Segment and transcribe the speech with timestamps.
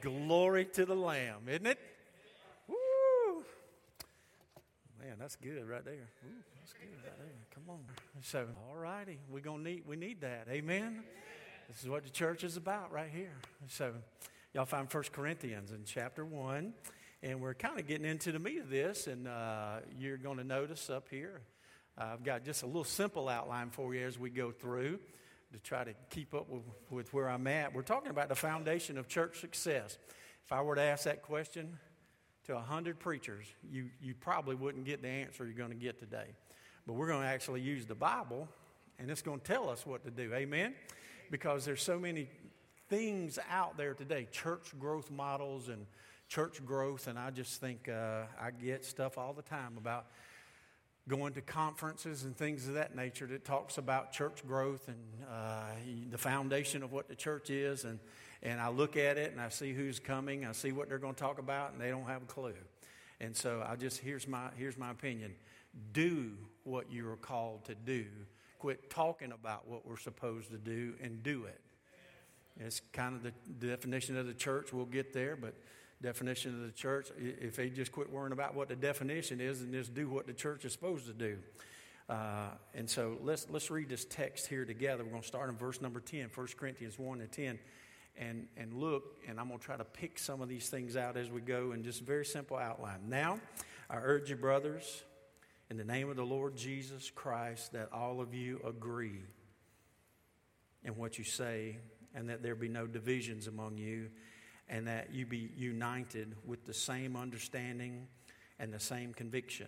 [0.00, 1.78] Glory to the Lamb, isn't it?
[2.68, 3.44] Woo!
[4.98, 5.94] Man, that's good right there.
[5.94, 7.26] Ooh, that's good right there.
[7.54, 7.80] Come on.
[8.22, 10.46] So, all righty, we're gonna need we need that.
[10.50, 11.02] Amen.
[11.68, 13.34] This is what the church is about right here.
[13.68, 13.92] So,
[14.54, 16.72] y'all find First Corinthians in chapter one,
[17.22, 20.44] and we're kind of getting into the meat of this, and uh, you're going to
[20.44, 21.42] notice up here.
[21.98, 24.98] I've got just a little simple outline for you as we go through
[25.52, 27.74] to try to keep up with, with where I'm at.
[27.74, 29.98] We're talking about the foundation of church success.
[30.44, 31.78] If I were to ask that question
[32.46, 36.34] to 100 preachers, you, you probably wouldn't get the answer you're going to get today.
[36.86, 38.48] But we're going to actually use the Bible,
[38.98, 40.32] and it's going to tell us what to do.
[40.34, 40.74] Amen?
[41.30, 42.28] Because there's so many
[42.88, 45.86] things out there today church growth models and
[46.28, 50.06] church growth, and I just think uh, I get stuff all the time about
[51.10, 54.96] going to conferences and things of that nature that talks about church growth and
[55.28, 55.64] uh,
[56.10, 57.84] the foundation of what the church is.
[57.84, 57.98] And,
[58.42, 61.14] and I look at it and I see who's coming, I see what they're going
[61.14, 62.54] to talk about, and they don't have a clue.
[63.20, 65.34] And so I just, here's my, here's my opinion
[65.92, 66.32] do
[66.64, 68.06] what you're called to do.
[68.58, 71.60] Quit talking about what we're supposed to do and do it.
[72.58, 74.72] It's kind of the definition of the church.
[74.72, 75.54] We'll get there, but
[76.02, 77.08] definition of the church.
[77.18, 80.32] If they just quit worrying about what the definition is and just do what the
[80.32, 81.38] church is supposed to do.
[82.08, 85.04] Uh, and so let's, let's read this text here together.
[85.04, 87.58] We're going to start in verse number 10, 1 Corinthians 1 and 10.
[88.18, 91.16] And, and look, and I'm going to try to pick some of these things out
[91.16, 93.08] as we go in just very simple outline.
[93.08, 93.38] Now,
[93.88, 95.04] I urge you, brothers,
[95.70, 99.22] in the name of the Lord Jesus Christ, that all of you agree
[100.82, 101.78] in what you say,
[102.14, 104.10] and that there be no divisions among you
[104.70, 108.06] and that you be united with the same understanding
[108.60, 109.66] and the same conviction.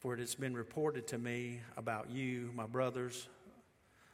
[0.00, 3.28] For it has been reported to me about you, my brothers,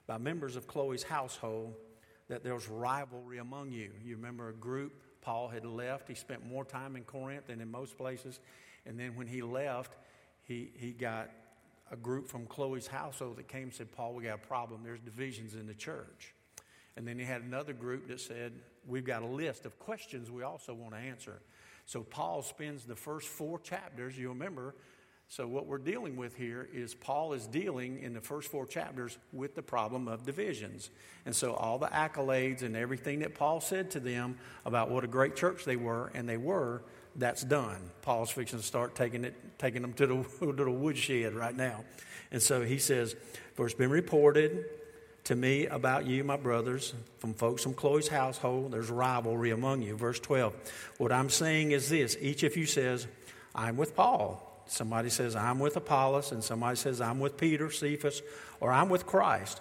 [0.06, 1.74] by members of Chloe's household,
[2.28, 3.90] that there's rivalry among you.
[4.04, 6.08] You remember a group, Paul had left.
[6.08, 8.38] He spent more time in Corinth than in most places.
[8.84, 9.96] And then when he left,
[10.42, 11.30] he, he got
[11.90, 14.82] a group from Chloe's household that came and said, Paul, we got a problem.
[14.84, 16.34] There's divisions in the church.
[16.96, 18.52] And then he had another group that said,
[18.86, 21.40] We've got a list of questions we also want to answer.
[21.86, 24.74] So Paul spends the first four chapters, you remember.
[25.28, 29.16] So, what we're dealing with here is Paul is dealing in the first four chapters
[29.32, 30.90] with the problem of divisions.
[31.24, 35.06] And so, all the accolades and everything that Paul said to them about what a
[35.06, 36.82] great church they were, and they were,
[37.16, 37.78] that's done.
[38.02, 41.82] Paul's fixing to start taking, it, taking them to the, to the woodshed right now.
[42.30, 43.16] And so he says,
[43.54, 44.66] For it's been reported
[45.24, 48.72] to me about you, my brothers, from folks from Chloe's household.
[48.72, 49.96] There's rivalry among you.
[49.96, 50.54] Verse 12.
[50.98, 53.06] What I'm saying is this each of you says,
[53.54, 54.48] I'm with Paul.
[54.66, 58.22] Somebody says, I'm with Apollos, and somebody says, I'm with Peter, Cephas,
[58.60, 59.60] or I'm with Christ.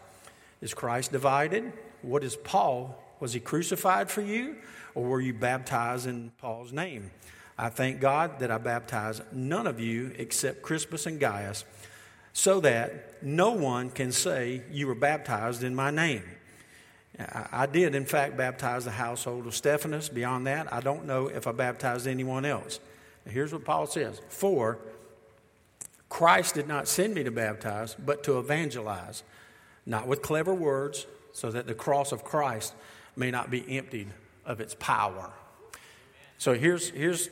[0.62, 1.74] Is Christ divided?
[2.02, 2.98] What is Paul?
[3.20, 4.56] Was he crucified for you,
[4.96, 7.12] or were you baptized in Paul's name?
[7.58, 11.66] I thank God that I baptized none of you except Crispus and Gaius
[12.34, 16.24] so that no one can say you were baptized in my name.
[17.52, 20.10] I did, in fact, baptize the household of Stephanas.
[20.10, 22.80] Beyond that, I don't know if I baptized anyone else.
[23.26, 24.80] here's what Paul says For
[26.10, 29.24] Christ did not send me to baptize, but to evangelize,
[29.86, 32.74] not with clever words, so that the cross of Christ
[33.16, 34.08] may not be emptied
[34.46, 35.32] of its power.
[36.38, 37.30] So here's, here's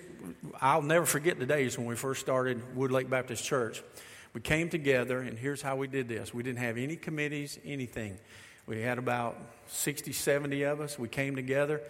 [0.61, 3.81] I'll never forget the days when we first started Woodlake Baptist Church.
[4.33, 8.19] We came together, and here's how we did this we didn't have any committees, anything.
[8.65, 9.35] We had about
[9.67, 10.99] 60, 70 of us.
[10.99, 11.81] We came together.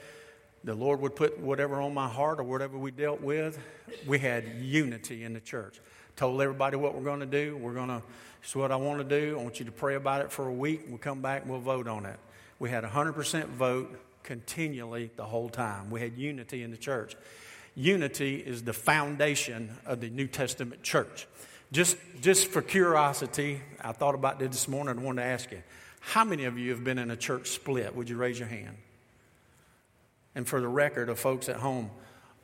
[0.63, 3.59] The Lord would put whatever on my heart or whatever we dealt with.
[4.07, 5.79] We had unity in the church.
[6.15, 7.57] Told everybody what we're going to do.
[7.57, 8.01] We're going to,
[8.43, 9.37] is what I want to do.
[9.37, 10.85] I want you to pray about it for a week.
[10.87, 12.19] We'll come back and we'll vote on it.
[12.59, 15.89] We had 100% vote continually the whole time.
[15.89, 17.15] We had unity in the church.
[17.75, 21.27] Unity is the foundation of the New Testament church.
[21.71, 25.61] Just, just for curiosity, I thought about this this morning and wanted to ask you
[25.99, 27.95] how many of you have been in a church split?
[27.95, 28.77] Would you raise your hand?
[30.33, 31.91] And for the record of folks at home,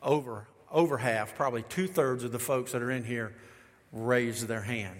[0.04, 3.34] over, over half, probably two thirds of the folks that are in here
[3.92, 4.98] raised their hand.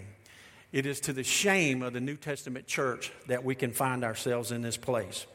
[0.72, 4.50] It is to the shame of the New Testament church that we can find ourselves
[4.50, 5.26] in this place.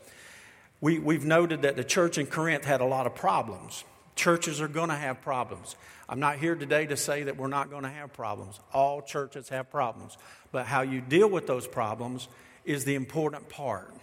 [0.81, 3.83] We, we've noted that the church in Corinth had a lot of problems.
[4.15, 5.75] Churches are going to have problems.
[6.11, 8.59] I'm not here today to say that we're not going to have problems.
[8.73, 10.17] All churches have problems.
[10.51, 12.27] But how you deal with those problems
[12.65, 13.93] is the important part.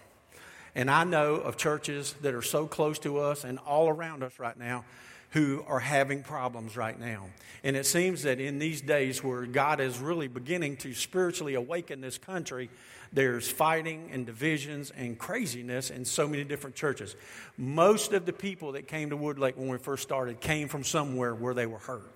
[0.75, 4.39] And I know of churches that are so close to us and all around us
[4.39, 4.87] right now
[5.31, 7.27] who are having problems right now.
[7.63, 12.01] And it seems that in these days where God is really beginning to spiritually awaken
[12.01, 12.71] this country,
[13.13, 17.17] there's fighting and divisions and craziness in so many different churches.
[17.57, 21.35] Most of the people that came to Woodlake when we first started came from somewhere
[21.35, 22.11] where they were hurt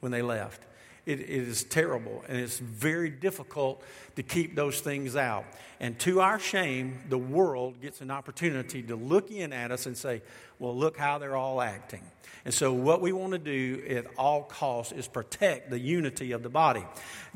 [0.00, 0.62] when they left.
[1.08, 3.82] It, it is terrible and it's very difficult
[4.16, 5.46] to keep those things out.
[5.80, 9.96] And to our shame, the world gets an opportunity to look in at us and
[9.96, 10.20] say,
[10.58, 12.02] well, look how they're all acting.
[12.44, 16.42] And so, what we want to do at all costs is protect the unity of
[16.42, 16.84] the body.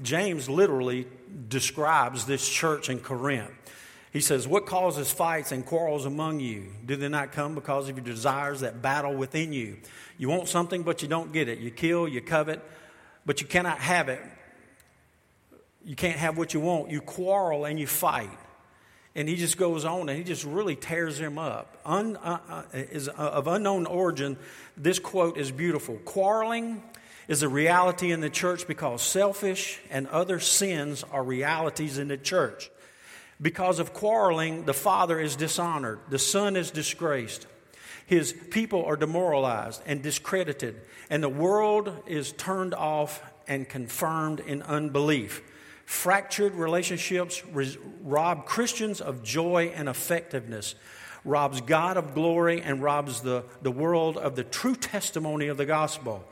[0.02, 1.06] James literally
[1.48, 3.52] describes this church in Corinth.
[4.12, 6.72] He says, What causes fights and quarrels among you?
[6.84, 9.78] Do they not come because of your desires that battle within you?
[10.18, 11.58] You want something, but you don't get it.
[11.58, 12.62] You kill, you covet,
[13.24, 14.22] but you cannot have it.
[15.84, 16.90] You can't have what you want.
[16.90, 18.30] You quarrel and you fight.
[19.14, 21.78] And he just goes on and he just really tears him up.
[21.84, 24.38] Un, uh, uh, is, uh, of unknown origin,
[24.76, 25.96] this quote is beautiful.
[26.04, 26.82] Quarreling
[27.28, 32.16] is a reality in the church because selfish and other sins are realities in the
[32.16, 32.70] church.
[33.40, 37.46] Because of quarreling, the father is dishonored, the son is disgraced,
[38.12, 44.60] his people are demoralized and discredited, and the world is turned off and confirmed in
[44.64, 45.40] unbelief.
[45.86, 47.42] Fractured relationships
[48.02, 50.74] rob Christians of joy and effectiveness,
[51.24, 55.64] robs God of glory, and robs the, the world of the true testimony of the
[55.64, 56.22] gospel.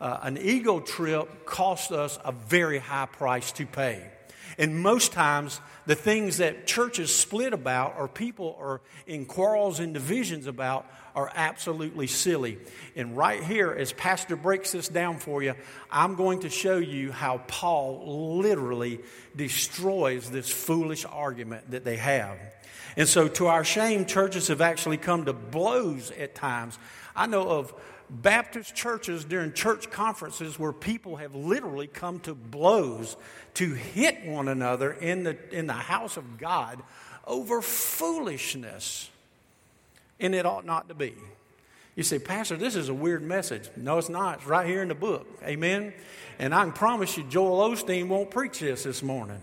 [0.00, 4.10] Uh, an ego trip costs us a very high price to pay.
[4.58, 9.94] And most times, the things that churches split about or people are in quarrels and
[9.94, 12.58] divisions about are absolutely silly.
[12.94, 15.54] And right here, as Pastor breaks this down for you,
[15.90, 19.00] I'm going to show you how Paul literally
[19.34, 22.38] destroys this foolish argument that they have.
[22.96, 26.78] And so, to our shame, churches have actually come to blows at times.
[27.14, 27.74] I know of
[28.08, 33.16] Baptist churches during church conferences where people have literally come to blows
[33.54, 36.82] to hit one another in the, in the house of God
[37.26, 39.10] over foolishness
[40.20, 41.14] and it ought not to be.
[41.94, 43.70] You say, Pastor, this is a weird message.
[43.74, 44.38] No, it's not.
[44.38, 45.26] It's right here in the book.
[45.42, 45.94] Amen.
[46.38, 49.40] And I can promise you, Joel Osteen won't preach this this morning.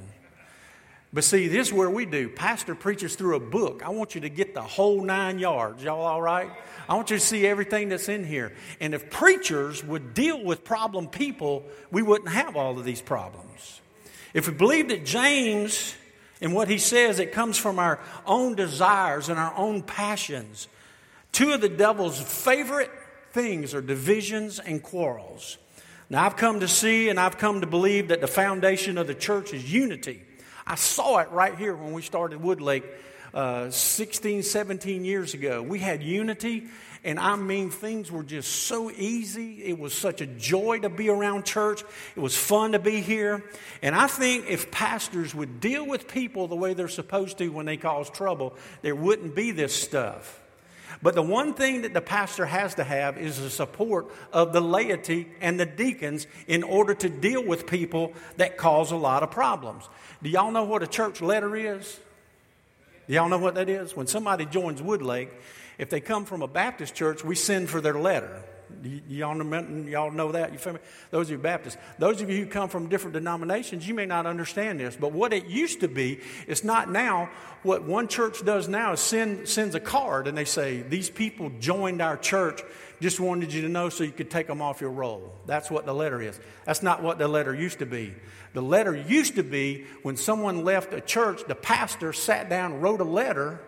[1.13, 2.27] But see, this is where we do.
[2.27, 3.83] Pastor preaches through a book.
[3.85, 5.83] I want you to get the whole nine yards.
[5.83, 6.49] Y'all all right?
[6.89, 8.53] I want you to see everything that's in here.
[8.79, 13.81] And if preachers would deal with problem people, we wouldn't have all of these problems.
[14.33, 15.93] If we believe that James
[16.41, 20.67] and what he says, it comes from our own desires and our own passions.
[21.31, 22.89] Two of the devil's favorite
[23.33, 25.59] things are divisions and quarrels.
[26.09, 29.15] Now, I've come to see and I've come to believe that the foundation of the
[29.15, 30.23] church is unity.
[30.65, 32.85] I saw it right here when we started Woodlake
[33.33, 35.61] uh, 16, 17 years ago.
[35.61, 36.67] We had unity
[37.05, 39.63] and I mean, things were just so easy.
[39.63, 41.83] It was such a joy to be around church.
[42.15, 43.43] It was fun to be here.
[43.81, 47.65] And I think if pastors would deal with people the way they're supposed to when
[47.65, 50.39] they cause trouble, there wouldn't be this stuff.
[51.01, 54.61] But the one thing that the pastor has to have is the support of the
[54.61, 59.31] laity and the deacons in order to deal with people that cause a lot of
[59.31, 59.87] problems.
[60.21, 61.99] Do y'all know what a church letter is?
[63.07, 63.95] Do y'all know what that is?
[63.95, 65.29] When somebody joins Woodlake,
[65.77, 68.43] if they come from a Baptist church, we send for their letter.
[69.07, 70.51] Y'all, know, y'all know that?
[70.51, 70.79] You feel me?
[71.11, 71.77] Those of you Baptists.
[71.99, 74.95] Those of you who come from different denominations, you may not understand this.
[74.95, 77.29] But what it used to be, it's not now.
[77.63, 81.51] What one church does now is send, sends a card and they say, These people
[81.59, 82.61] joined our church.
[83.01, 85.33] Just wanted you to know so you could take them off your roll.
[85.45, 86.39] That's what the letter is.
[86.65, 88.13] That's not what the letter used to be.
[88.53, 93.01] The letter used to be when someone left a church, the pastor sat down, wrote
[93.01, 93.59] a letter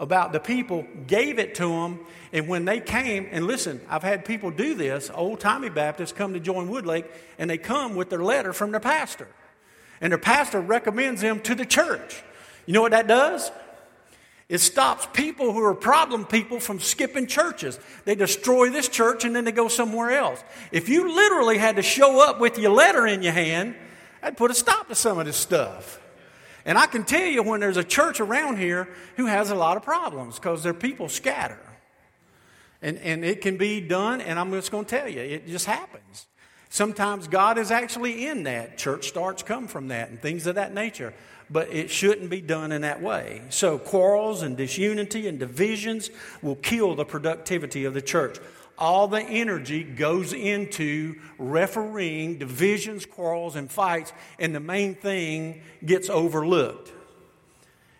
[0.00, 2.00] about the people, gave it to them,
[2.32, 6.34] and when they came, and listen, I've had people do this, old timey Baptists come
[6.34, 7.06] to join Woodlake,
[7.38, 9.28] and they come with their letter from their pastor.
[10.00, 12.22] And their pastor recommends them to the church.
[12.66, 13.50] You know what that does?
[14.48, 17.78] It stops people who are problem people from skipping churches.
[18.04, 20.42] They destroy this church and then they go somewhere else.
[20.72, 23.74] If you literally had to show up with your letter in your hand,
[24.22, 26.00] that'd put a stop to some of this stuff.
[26.64, 29.76] And I can tell you when there's a church around here who has a lot
[29.76, 31.58] of problems because their people scatter.
[32.80, 35.66] And, and it can be done, and I'm just going to tell you, it just
[35.66, 36.26] happens.
[36.68, 38.78] Sometimes God is actually in that.
[38.78, 41.14] Church starts come from that and things of that nature.
[41.50, 43.40] But it shouldn't be done in that way.
[43.48, 46.10] So, quarrels and disunity and divisions
[46.42, 48.38] will kill the productivity of the church
[48.78, 56.08] all the energy goes into refereeing divisions, quarrels, and fights, and the main thing gets
[56.08, 56.92] overlooked.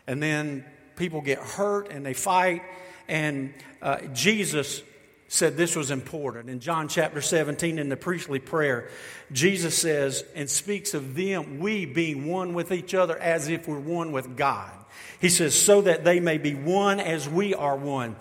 [0.06, 0.64] And then
[0.96, 2.62] people get hurt and they fight.
[3.08, 4.82] And uh, Jesus
[5.28, 6.48] said this was important.
[6.48, 8.88] In John chapter 17, in the priestly prayer,
[9.30, 13.78] Jesus says and speaks of them, we being one with each other as if we're
[13.78, 14.72] one with God.
[15.20, 18.16] He says, so that they may be one as we are one.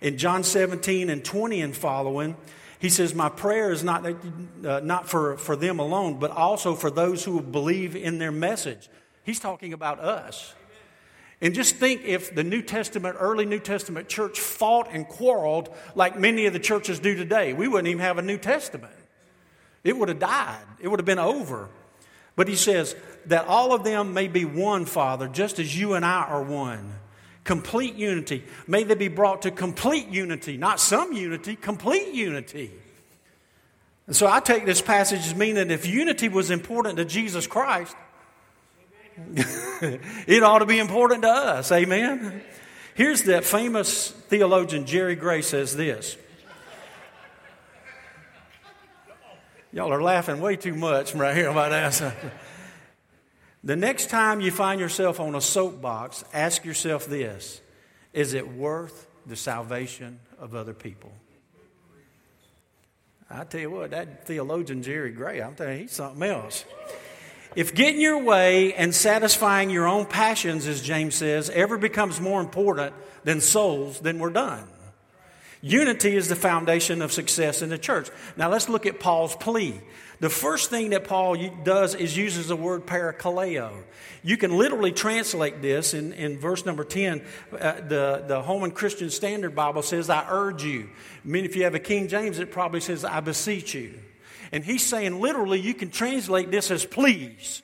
[0.00, 2.36] In John 17 and 20 and following,
[2.78, 6.90] he says, My prayer is not, uh, not for, for them alone, but also for
[6.90, 8.88] those who believe in their message.
[9.24, 10.54] He's talking about us.
[11.42, 16.18] And just think if the New Testament, early New Testament church fought and quarreled like
[16.18, 18.92] many of the churches do today, we wouldn't even have a New Testament.
[19.82, 21.70] It would have died, it would have been over.
[22.36, 22.94] But he says,
[23.26, 26.94] that all of them may be one, Father, just as you and I are one.
[27.44, 28.44] Complete unity.
[28.66, 32.70] May they be brought to complete unity, not some unity, complete unity.
[34.06, 37.46] And so I take this passage as meaning that if unity was important to Jesus
[37.46, 37.96] Christ,
[39.36, 41.70] it ought to be important to us.
[41.72, 42.42] Amen.
[42.94, 46.16] Here's that famous theologian Jerry Gray says this.
[49.72, 52.14] Y'all are laughing way too much right here about that.
[53.62, 57.60] The next time you find yourself on a soapbox, ask yourself this
[58.12, 61.12] Is it worth the salvation of other people?
[63.30, 66.64] I tell you what, that theologian Jerry Gray, I'm telling you, he's something else.
[67.54, 72.40] If getting your way and satisfying your own passions, as James says, ever becomes more
[72.40, 74.66] important than souls, then we're done.
[75.62, 78.08] Unity is the foundation of success in the church.
[78.36, 79.80] Now let's look at Paul's plea.
[80.20, 83.72] The first thing that Paul does is uses the word parakaleo.
[84.22, 87.24] You can literally translate this in, in verse number 10.
[87.50, 90.90] Uh, the, the Holman Christian Standard Bible says, I urge you.
[91.24, 93.98] I mean, if you have a King James, it probably says, I beseech you.
[94.52, 97.62] And he's saying literally, you can translate this as please.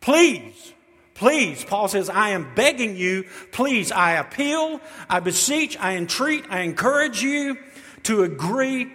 [0.00, 0.74] Please.
[1.14, 4.80] Please, Paul says, I am begging you, please, I appeal,
[5.10, 7.58] I beseech, I entreat, I encourage you
[8.04, 8.92] to agree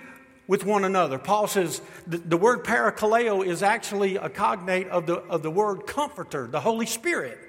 [0.47, 1.17] with one another.
[1.17, 5.87] Paul says the, the word parakaleo is actually a cognate of the, of the word
[5.87, 7.39] comforter, the Holy Spirit.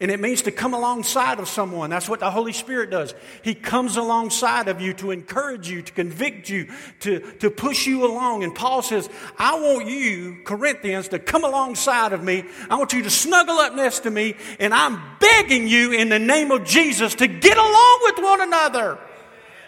[0.00, 1.90] And it means to come alongside of someone.
[1.90, 3.16] That's what the Holy Spirit does.
[3.42, 6.68] He comes alongside of you to encourage you, to convict you,
[7.00, 8.44] to, to push you along.
[8.44, 12.44] And Paul says, I want you, Corinthians, to come alongside of me.
[12.70, 14.36] I want you to snuggle up next to me.
[14.60, 18.98] And I'm begging you in the name of Jesus to get along with one another.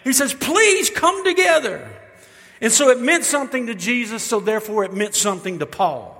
[0.05, 2.00] He says, please come together.
[2.61, 6.17] And so it meant something to Jesus, so therefore it meant something to Paul.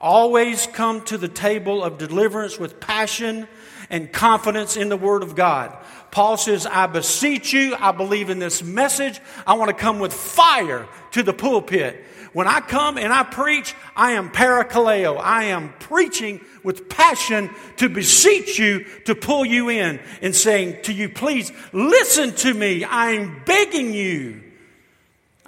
[0.00, 3.46] Always come to the table of deliverance with passion
[3.90, 5.76] and confidence in the Word of God.
[6.10, 9.20] Paul says, I beseech you, I believe in this message.
[9.46, 12.04] I want to come with fire to the pulpit.
[12.32, 15.18] When I come and I preach, I am parakaleo.
[15.20, 20.92] I am preaching with passion to beseech you to pull you in and saying to
[20.92, 22.84] you, please listen to me.
[22.84, 24.42] I'm begging you.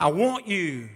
[0.00, 0.88] I want you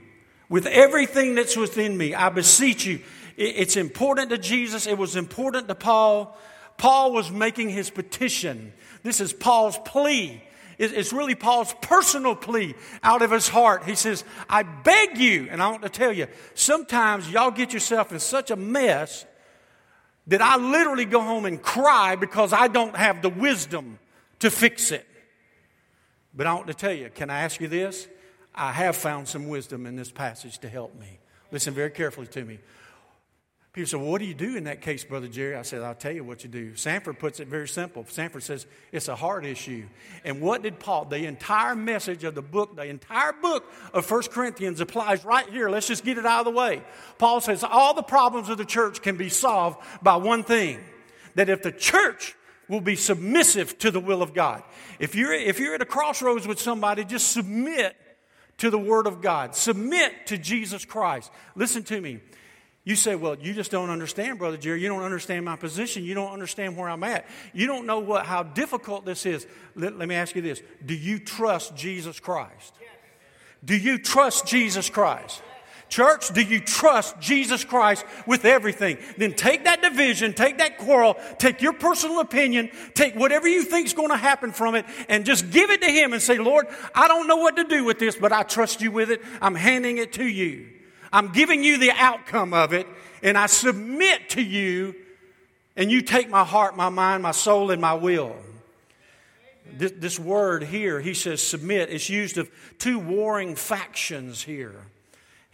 [0.49, 2.15] with everything that's within me.
[2.15, 3.01] I beseech you.
[3.37, 6.37] It's important to Jesus, it was important to Paul.
[6.77, 8.73] Paul was making his petition.
[9.03, 10.43] This is Paul's plea.
[10.79, 13.85] It's really Paul's personal plea out of his heart.
[13.85, 18.11] He says, I beg you, and I want to tell you, sometimes y'all get yourself
[18.11, 19.25] in such a mess
[20.27, 23.99] that I literally go home and cry because I don't have the wisdom
[24.41, 25.07] to fix it.
[26.35, 28.09] But I want to tell you, can I ask you this?
[28.55, 31.19] I have found some wisdom in this passage to help me.
[31.51, 32.59] Listen very carefully to me.
[33.73, 35.57] People say, well, what do you do in that case, Brother Jerry?
[35.57, 36.77] I said, I'll tell you what you do.
[36.77, 38.07] Sanford puts it very simple.
[38.09, 39.89] Sanford says it's a heart issue.
[40.25, 44.23] And what did Paul, the entire message of the book, the entire book of 1
[44.31, 45.69] Corinthians applies right here.
[45.69, 46.85] Let's just get it out of the way.
[47.19, 50.79] Paul says all the problems of the church can be solved by one thing
[51.35, 52.37] that if the church
[52.69, 54.63] will be submissive to the will of God.
[55.01, 57.97] If you're, if you're at a crossroads with somebody, just submit
[58.59, 61.31] to the Word of God, submit to Jesus Christ.
[61.55, 62.21] Listen to me.
[62.85, 64.83] You say, well, you just don't understand, Brother Jerry.
[64.83, 66.05] You don't understand my position.
[66.05, 67.25] You don't understand where I'm at.
[67.55, 69.47] You don't know what, how difficult this is.
[69.75, 72.75] Let, let me ask you this Do you trust Jesus Christ?
[73.65, 75.43] Do you trust Jesus Christ?
[75.89, 78.99] Church, do you trust Jesus Christ with everything?
[79.17, 83.87] Then take that division, take that quarrel, take your personal opinion, take whatever you think
[83.87, 86.67] is going to happen from it, and just give it to Him and say, Lord,
[86.95, 89.23] I don't know what to do with this, but I trust you with it.
[89.41, 90.69] I'm handing it to you.
[91.13, 92.89] I'm giving you the outcome of it,
[93.23, 94.97] and I submit to you,
[95.77, 98.35] and you take my heart, my mind, my soul, and my will.
[99.77, 104.87] This, this word here, he says submit, is used of two warring factions here.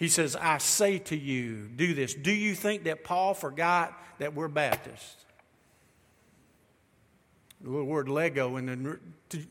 [0.00, 2.14] He says, I say to you, do this.
[2.14, 5.26] Do you think that Paul forgot that we're Baptists?
[7.60, 8.98] The little word Lego in the New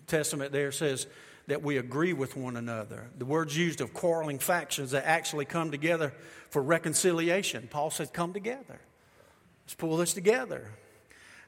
[0.07, 1.05] Testament there says
[1.45, 3.11] that we agree with one another.
[3.15, 6.13] The word's used of quarreling factions that actually come together
[6.49, 7.67] for reconciliation.
[7.69, 8.79] Paul said, Come together.
[9.65, 10.71] Let's pull this together.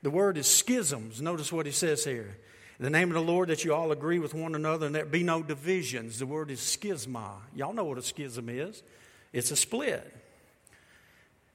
[0.04, 1.24] The word is schisms.
[1.24, 2.38] Notice what he says here.
[2.82, 5.06] In the name of the Lord, that you all agree with one another and there
[5.06, 6.18] be no divisions.
[6.18, 7.34] The word is schisma.
[7.56, 8.82] Y'all know what a schism is
[9.32, 10.12] it's a split,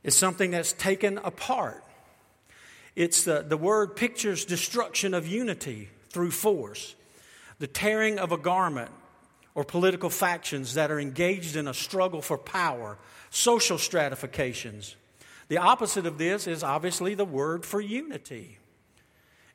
[0.04, 1.82] it's something that's taken apart.
[2.94, 6.94] It's the, the word pictures destruction of unity through force,
[7.58, 8.92] the tearing of a garment,
[9.56, 12.98] or political factions that are engaged in a struggle for power,
[13.30, 14.94] social stratifications.
[15.48, 18.58] The opposite of this is obviously the word for unity.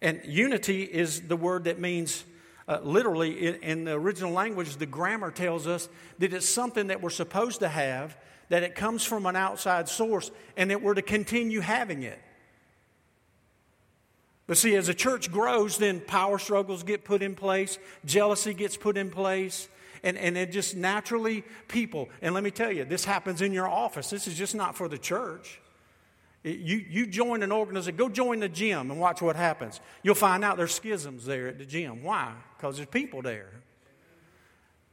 [0.01, 2.24] And unity is the word that means,
[2.67, 5.89] uh, literally, in, in the original language, the grammar tells us
[6.20, 8.17] that it's something that we're supposed to have,
[8.50, 12.20] that it comes from an outside source, and that we're to continue having it.
[14.48, 18.75] But see, as a church grows, then power struggles get put in place, jealousy gets
[18.75, 19.70] put in place,
[20.03, 22.10] and, and it just naturally people.
[22.22, 24.10] And let me tell you, this happens in your office.
[24.10, 25.62] This is just not for the church.
[26.43, 29.79] You, you join an organization, go join the gym and watch what happens.
[30.01, 32.03] You'll find out there's schisms there at the gym.
[32.03, 32.33] Why?
[32.57, 33.51] Because there's people there.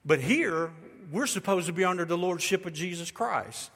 [0.05, 0.71] But here,
[1.11, 3.71] we're supposed to be under the lordship of Jesus Christ.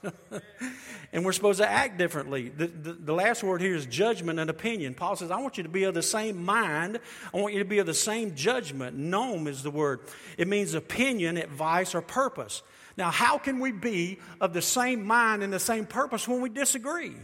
[1.13, 2.51] and we're supposed to act differently.
[2.51, 4.93] The, the, the, last word here is judgment and opinion.
[4.95, 7.01] Paul says, I want you to be of the same mind.
[7.33, 8.99] I want you to be of the same judgment.
[8.99, 10.01] Nom is the word.
[10.37, 12.63] It means opinion, advice, or purpose.
[12.99, 16.51] Now, how can we be of the same mind and the same purpose when we
[16.51, 17.15] disagree?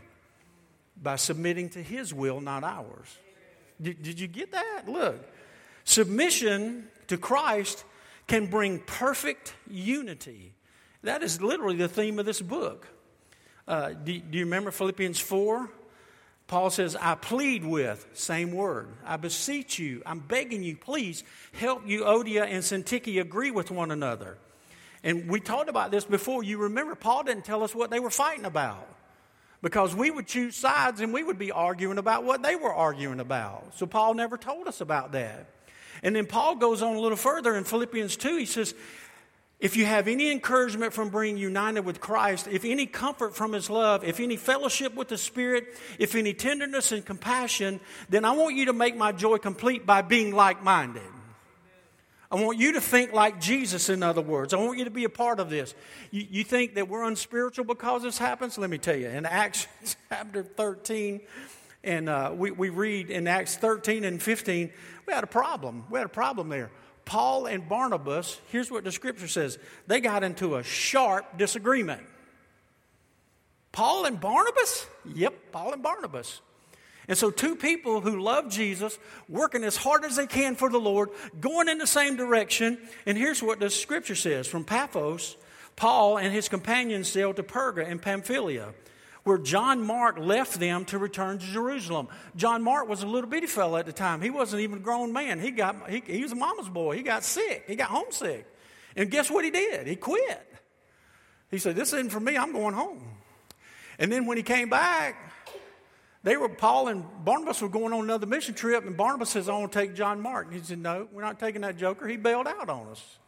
[1.00, 3.18] By submitting to his will, not ours.
[3.80, 4.82] Did, did you get that?
[4.88, 5.24] Look,
[5.84, 7.84] submission to Christ
[8.26, 10.54] can bring perfect unity.
[11.02, 12.88] That is literally the theme of this book.
[13.66, 15.70] Uh, do, do you remember Philippians 4?
[16.48, 18.88] Paul says, I plead with, same word.
[19.04, 24.38] I beseech you, I'm begging you, please help Euodia and Syntyche agree with one another.
[25.04, 26.42] And we talked about this before.
[26.42, 28.88] You remember, Paul didn't tell us what they were fighting about
[29.62, 33.20] because we would choose sides and we would be arguing about what they were arguing
[33.20, 33.74] about.
[33.76, 35.46] So Paul never told us about that.
[36.02, 38.36] And then Paul goes on a little further in Philippians 2.
[38.36, 38.74] He says,
[39.60, 43.68] if you have any encouragement from being united with Christ, if any comfort from His
[43.68, 48.54] love, if any fellowship with the Spirit, if any tenderness and compassion, then I want
[48.54, 51.02] you to make my joy complete by being like minded.
[52.30, 54.52] I want you to think like Jesus, in other words.
[54.52, 55.74] I want you to be a part of this.
[56.10, 58.58] You, you think that we're unspiritual because this happens?
[58.58, 59.08] Let me tell you.
[59.08, 59.66] In Acts
[60.10, 61.22] chapter 13,
[61.84, 64.70] and uh, we, we read in Acts 13 and 15,
[65.06, 65.84] we had a problem.
[65.88, 66.70] We had a problem there.
[67.06, 72.02] Paul and Barnabas, here's what the scripture says they got into a sharp disagreement.
[73.72, 74.86] Paul and Barnabas?
[75.14, 76.42] Yep, Paul and Barnabas.
[77.08, 80.78] And so, two people who love Jesus, working as hard as they can for the
[80.78, 81.08] Lord,
[81.40, 82.78] going in the same direction.
[83.06, 85.36] And here's what the scripture says from Paphos,
[85.74, 88.74] Paul and his companions sailed to Perga in Pamphylia
[89.28, 92.08] where John Mark left them to return to Jerusalem.
[92.34, 94.22] John Mark was a little bitty fellow at the time.
[94.22, 95.38] He wasn't even a grown man.
[95.38, 96.96] He, got, he, he was a mama's boy.
[96.96, 97.64] He got sick.
[97.66, 98.46] He got homesick.
[98.96, 99.86] And guess what he did?
[99.86, 100.46] He quit.
[101.50, 102.38] He said, This isn't for me.
[102.38, 103.04] I'm going home.
[103.98, 105.27] And then when he came back,
[106.24, 109.52] they were Paul and Barnabas were going on another mission trip, and Barnabas says, I
[109.52, 110.46] want to take John Mark.
[110.46, 112.08] And he said, No, we're not taking that joker.
[112.08, 113.18] He bailed out on us.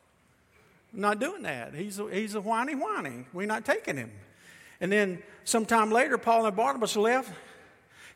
[0.92, 1.74] Not doing that.
[1.74, 3.26] He's a, he's a whiny whiny.
[3.32, 4.10] We're not taking him.
[4.80, 7.28] And then sometime later, Paul and Barnabas left.
[7.28, 7.34] He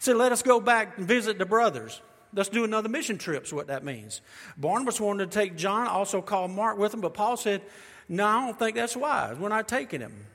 [0.00, 2.00] said, Let us go back and visit the brothers.
[2.34, 4.20] Let's do another mission trip, is what that means.
[4.56, 7.62] Barnabas wanted to take John, also called Mark with him, but Paul said,
[8.08, 9.38] No, I don't think that's wise.
[9.38, 10.26] We're not taking him.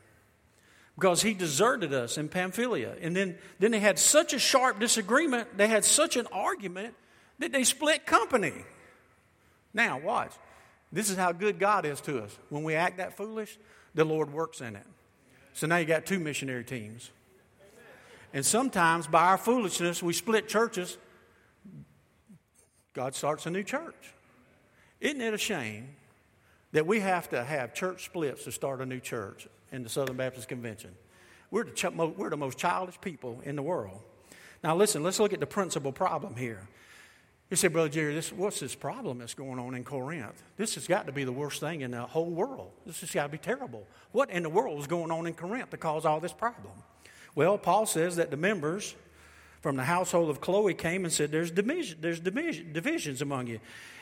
[1.00, 2.94] Because he deserted us in Pamphylia.
[3.00, 6.94] And then, then they had such a sharp disagreement, they had such an argument
[7.40, 8.52] that they split company.
[9.74, 10.34] Now, watch.
[10.92, 12.38] This is how good God is to us.
[12.50, 13.58] When we act that foolish,
[13.96, 14.86] the Lord works in it.
[15.54, 17.12] So now you got two missionary teams.
[18.34, 20.98] And sometimes by our foolishness, we split churches.
[22.94, 24.14] God starts a new church.
[25.00, 25.96] Isn't it a shame
[26.72, 30.18] that we have to have church splits to start a new church in the Southern
[30.18, 30.92] Baptist Convention?
[31.52, 34.00] We're the, we're the most childish people in the world.
[34.64, 36.68] Now, listen, let's look at the principal problem here.
[37.50, 40.44] You say, Brother Jerry, this, what's this problem that's going on in Corinth?
[40.58, 42.72] This has got to be the worst thing in the whole world.
[42.86, 43.88] This has got to be terrible.
[44.12, 46.74] What in the world is going on in Corinth to cause all this problem?
[47.34, 48.96] Well, Paul says that the members
[49.62, 53.60] from the household of Chloe came and said, There's, division, there's division, divisions among you.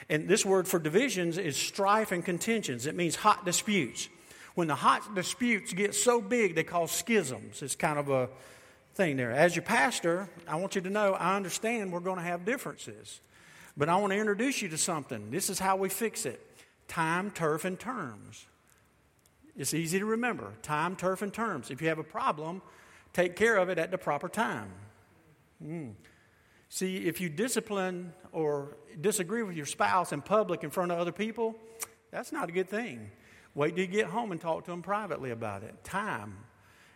[0.10, 2.86] And this word for divisions is strife and contentions.
[2.86, 4.08] It means hot disputes.
[4.56, 7.62] When the hot disputes get so big, they cause schisms.
[7.62, 8.30] It's kind of a
[8.96, 9.32] thing there.
[9.32, 13.20] As your pastor, I want you to know I understand we're going to have differences.
[13.76, 15.30] But I want to introduce you to something.
[15.30, 16.42] This is how we fix it
[16.88, 18.46] time, turf, and terms.
[19.58, 21.70] It's easy to remember time, turf, and terms.
[21.70, 22.62] If you have a problem,
[23.14, 24.72] take care of it at the proper time.
[25.64, 25.94] Mm.
[26.70, 31.12] See, if you discipline or disagree with your spouse in public in front of other
[31.12, 31.56] people,
[32.12, 33.10] that's not a good thing.
[33.56, 35.84] Wait till you get home and talk to them privately about it.
[35.84, 36.38] Time.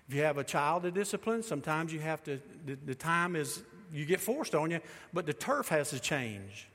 [0.08, 3.64] If you have a child to discipline, sometimes you have to, the, the time is,
[3.94, 4.82] you get forced on you,
[5.14, 6.68] but the turf has to change.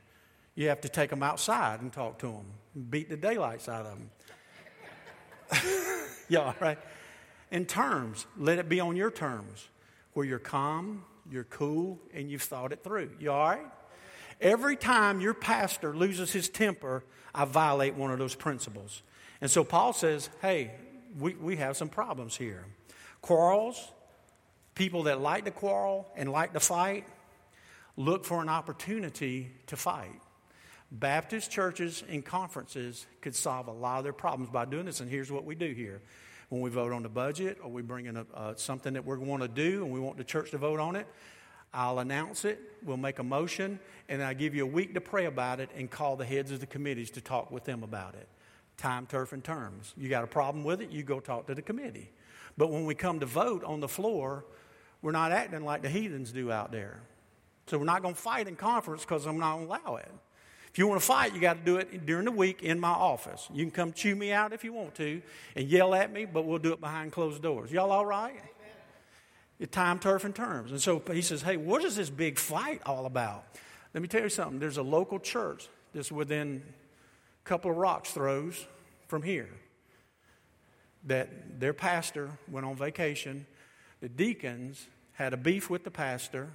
[0.55, 2.47] You have to take them outside and talk to them,
[2.89, 4.11] beat the daylights out of them.
[6.29, 6.79] yeah, right?
[7.51, 9.69] In terms, let it be on your terms,
[10.15, 13.11] where you're calm, you're cool, and you've thought it through.
[13.19, 13.67] You all right?
[14.41, 19.03] Every time your pastor loses his temper, I violate one of those principles.
[19.41, 20.73] And so Paul says, hey,
[21.19, 22.65] we, we have some problems here.
[23.21, 23.93] Quarrels,
[24.75, 27.07] people that like to quarrel and like to fight,
[27.97, 30.21] look for an opportunity to fight.
[30.93, 35.01] Baptist churches and conferences could solve a lot of their problems by doing this.
[35.01, 36.01] And here's what we do here
[36.49, 39.17] when we vote on the budget or we bring in a, uh, something that we're
[39.17, 41.07] going to do and we want the church to vote on it.
[41.75, 43.79] I'll announce it, we'll make a motion,
[44.09, 46.61] and I give you a week to pray about it and call the heads of
[46.61, 48.29] the committees to talk with them about it.
[48.77, 49.93] Time, turf, and terms.
[49.97, 52.11] You got a problem with it, you go talk to the committee.
[52.57, 54.47] But when we come to vote on the floor,
[55.03, 57.01] we're not acting like the heathens do out there.
[57.67, 60.11] So we're not going to fight in conference because I'm not going to allow it.
[60.77, 62.91] If you want to fight, you got to do it during the week in my
[62.91, 63.49] office.
[63.51, 65.23] You can come chew me out if you want to
[65.55, 67.73] and yell at me, but we'll do it behind closed doors.
[67.73, 68.35] Y'all all right?
[69.59, 69.69] Amen.
[69.71, 70.73] Time, turf, and terms.
[70.73, 73.47] And so he says, Hey, what is this big fight all about?
[73.95, 74.59] Let me tell you something.
[74.59, 76.63] There's a local church that's within
[77.43, 78.67] a couple of rocks throws
[79.09, 79.49] from here
[81.05, 83.47] that their pastor went on vacation.
[84.01, 86.51] The deacons had a beef with the pastor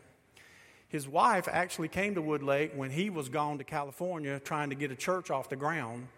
[0.92, 4.92] his wife actually came to Woodlake when he was gone to California trying to get
[4.92, 6.10] a church off the ground.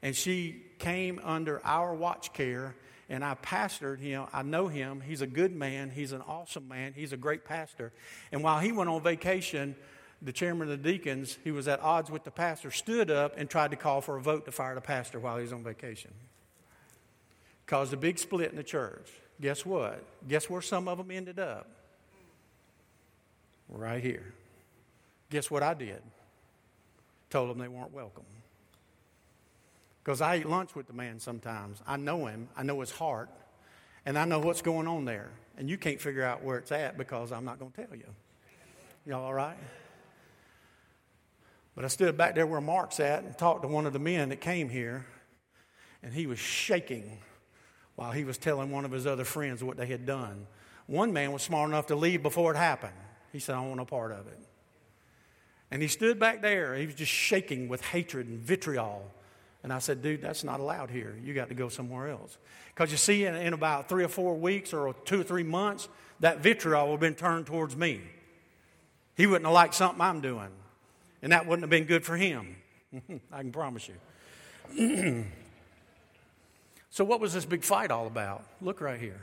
[0.00, 2.74] And she came under our watch care,
[3.10, 4.24] and I pastored him.
[4.32, 5.02] I know him.
[5.02, 5.90] He's a good man.
[5.90, 6.94] He's an awesome man.
[6.96, 7.92] He's a great pastor.
[8.32, 9.76] And while he went on vacation,
[10.22, 13.50] the chairman of the deacons, he was at odds with the pastor, stood up and
[13.50, 16.12] tried to call for a vote to fire the pastor while he was on vacation.
[17.66, 19.10] Caused a big split in the church.
[19.42, 20.02] Guess what?
[20.26, 21.68] Guess where some of them ended up?
[23.78, 24.32] Right here.
[25.30, 26.02] Guess what I did?
[27.30, 28.24] Told them they weren't welcome.
[30.04, 31.80] Because I eat lunch with the man sometimes.
[31.86, 33.30] I know him, I know his heart,
[34.04, 35.30] and I know what's going on there.
[35.56, 38.06] And you can't figure out where it's at because I'm not going to tell you.
[39.06, 39.56] Y'all all right?
[41.74, 44.28] But I stood back there where Mark's at and talked to one of the men
[44.30, 45.06] that came here,
[46.02, 47.18] and he was shaking
[47.94, 50.46] while he was telling one of his other friends what they had done.
[50.86, 52.92] One man was smart enough to leave before it happened.
[53.32, 54.38] He said, I want no part of it.
[55.70, 56.74] And he stood back there.
[56.74, 59.10] He was just shaking with hatred and vitriol.
[59.62, 61.16] And I said, dude, that's not allowed here.
[61.24, 62.36] You got to go somewhere else.
[62.74, 65.88] Because you see, in, in, about three or four weeks or two or three months,
[66.20, 68.00] that vitriol would have been turned towards me.
[69.16, 70.50] He wouldn't have liked something I'm doing.
[71.22, 72.56] And that wouldn't have been good for him.
[73.32, 75.24] I can promise you.
[76.90, 78.44] so, what was this big fight all about?
[78.60, 79.22] Look right here.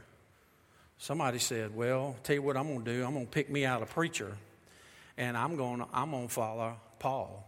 [1.00, 3.06] Somebody said, Well, tell you what I'm going to do.
[3.06, 4.38] I'm going to pick me out a preacher,
[5.18, 7.46] and I'm going to, I'm to follow Paul.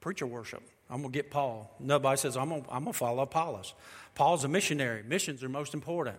[0.00, 0.62] Preacher worship.
[0.90, 1.72] I'm going to get Paul.
[1.78, 3.74] Nobody says, I'm going, I'm to follow Apollos.
[4.16, 5.04] Paul's a missionary.
[5.04, 6.16] Missions are most important.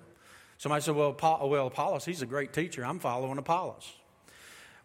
[0.58, 2.86] Somebody said, Well, Paul, well, Apollos, he's a great teacher.
[2.86, 3.92] I'm following Apollos.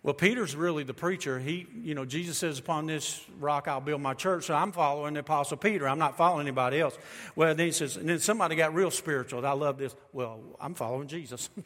[0.07, 1.41] Well, Peter's really the preacher.
[1.41, 4.45] He, you know, Jesus says, Upon this rock I'll build my church.
[4.45, 5.89] So I'm following the Apostle Peter.
[5.89, 6.97] I'm not following anybody else.
[7.35, 9.45] Well, then he says, and then somebody got real spiritual.
[9.45, 9.97] I love this.
[10.13, 11.51] Well, I'm following Jesus.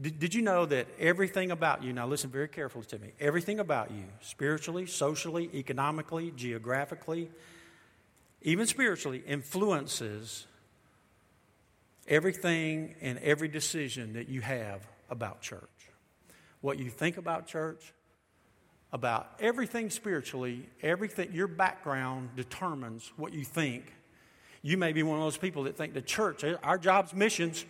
[0.00, 3.60] did, did you know that everything about you, now listen very carefully to me, everything
[3.60, 7.28] about you, spiritually, socially, economically, geographically,
[8.40, 10.46] even spiritually, influences
[12.06, 15.90] everything and every decision that you have about church.
[16.60, 17.92] What you think about church,
[18.92, 23.92] about everything spiritually, everything, your background determines what you think.
[24.62, 27.64] You may be one of those people that think the church, eh, our job's missions.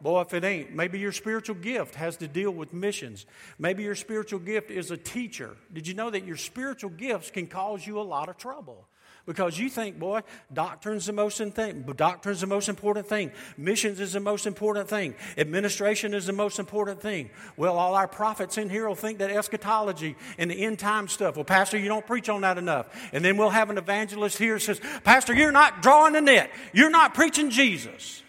[0.00, 3.26] Boy, if it ain't, maybe your spiritual gift has to deal with missions.
[3.58, 5.56] Maybe your spiritual gift is a teacher.
[5.72, 8.86] Did you know that your spiritual gifts can cause you a lot of trouble?
[9.26, 11.82] Because you think, boy, doctrine's the most thing.
[11.96, 13.32] Doctrine's the most important thing.
[13.56, 15.14] Missions is the most important thing.
[15.36, 17.30] Administration is the most important thing.
[17.56, 21.36] Well, all our prophets in here will think that eschatology and the end time stuff.
[21.36, 22.86] Well, Pastor, you don't preach on that enough.
[23.12, 26.50] And then we'll have an evangelist here says, Pastor, you're not drawing the net.
[26.72, 28.22] You're not preaching Jesus.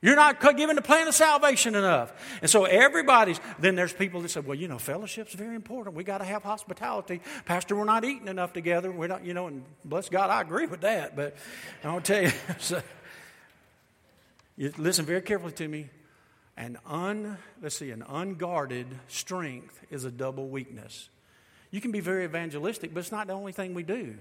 [0.00, 2.12] You're not giving the plan of salvation enough.
[2.40, 5.96] And so everybody's, then there's people that say, well, you know, fellowship's very important.
[5.96, 7.20] We got to have hospitality.
[7.46, 8.92] Pastor, we're not eating enough together.
[8.92, 11.16] We're not, you know, and bless God, I agree with that.
[11.16, 11.36] But
[11.82, 12.80] I want to tell you, so,
[14.56, 15.90] you listen very carefully to me.
[16.56, 21.08] An un, let's see, an unguarded strength is a double weakness.
[21.70, 24.16] You can be very evangelistic, but it's not the only thing we do.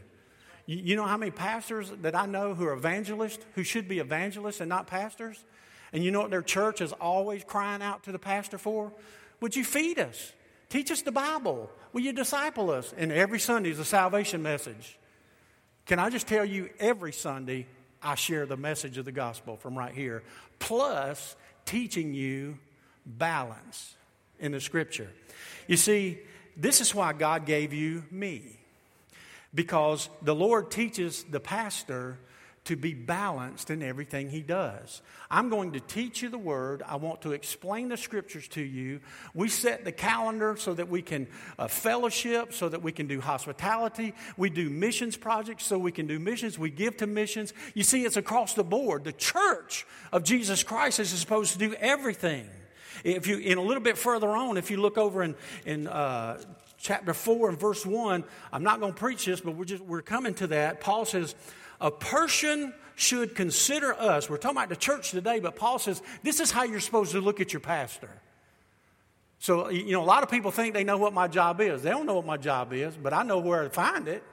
[0.66, 4.00] You, you know how many pastors that I know who are evangelists, who should be
[4.00, 5.44] evangelists and not pastors?
[5.94, 8.92] And you know what their church is always crying out to the pastor for?
[9.42, 10.34] Would you feed us?
[10.70, 11.70] Teach us the Bible.
[11.94, 12.94] Will you disciple us?
[12.98, 14.98] And every Sunday is a salvation message.
[15.86, 17.68] Can I just tell you, every Sunday
[18.04, 20.24] I share the message of the gospel from right here,
[20.60, 22.58] plus teaching you
[23.06, 23.96] balance
[24.40, 25.10] in the scripture.
[25.68, 26.20] You see,
[26.56, 28.60] this is why God gave you me,
[29.54, 32.18] because the Lord teaches the pastor
[32.68, 35.02] to be balanced in everything he does.
[35.32, 36.84] I'm going to teach you the word.
[36.86, 39.00] I want to explain the scriptures to you.
[39.34, 41.28] We set the calendar so that we can
[41.58, 44.14] uh, fellowship, so that we can do hospitality.
[44.36, 46.60] We do missions projects so we can do missions.
[46.60, 47.54] We give to missions.
[47.74, 49.06] You see, it's across the board.
[49.06, 52.50] The church of Jesus Christ is supposed to do everything.
[53.06, 56.42] If you, in a little bit further on, if you look over in, in uh,
[56.78, 60.02] chapter 4 and verse 1, I'm not going to preach this, but we're, just, we're
[60.02, 60.82] coming to that.
[60.82, 61.34] Paul says,
[61.80, 64.30] a person should consider us.
[64.30, 67.22] We're talking about the church today, but Paul says this is how you're supposed to
[67.22, 68.10] look at your pastor.
[69.40, 71.84] So, you know, a lot of people think they know what my job is.
[71.84, 74.24] They don't know what my job is, but I know where to find it.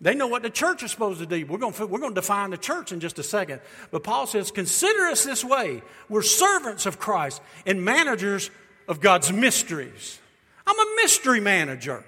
[0.00, 1.44] They know what the church is supposed to do.
[1.44, 3.60] We're going to, we're going to define the church in just a second.
[3.90, 5.82] But Paul says, Consider us this way.
[6.08, 8.50] We're servants of Christ and managers
[8.88, 10.18] of God's mysteries.
[10.66, 12.02] I'm a mystery manager.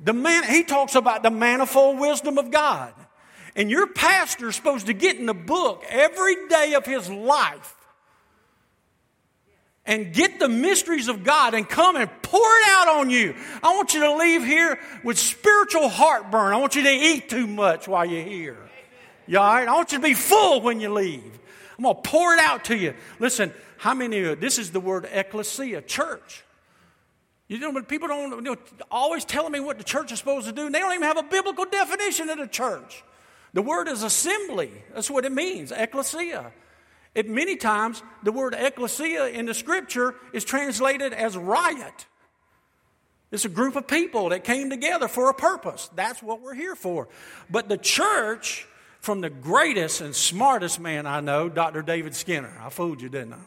[0.00, 2.92] The man, he talks about the manifold wisdom of God.
[3.56, 7.74] And your pastor is supposed to get in the book every day of his life
[9.84, 13.34] and get the mysteries of God and come and pour it out on you.
[13.62, 16.52] I want you to leave here with spiritual heartburn.
[16.52, 18.58] I want you to eat too much while you're here.
[19.26, 19.66] You all right?
[19.66, 21.38] I want you to be full when you leave.
[21.76, 22.94] I'm going to pour it out to you.
[23.18, 26.44] Listen, how many of you, this is the word ecclesia, church.
[27.48, 28.56] You know, when people don't you know,
[28.90, 31.16] always telling me what the church is supposed to do, and they don't even have
[31.16, 33.02] a biblical definition of the church.
[33.54, 34.70] The word is assembly.
[34.94, 36.52] That's what it means, ecclesia.
[37.14, 42.06] It many times the word ecclesia in the scripture is translated as riot.
[43.30, 45.90] It's a group of people that came together for a purpose.
[45.94, 47.08] That's what we're here for.
[47.50, 48.66] But the church,
[49.00, 51.82] from the greatest and smartest man I know, Dr.
[51.82, 52.52] David Skinner.
[52.62, 53.38] I fooled you, didn't I?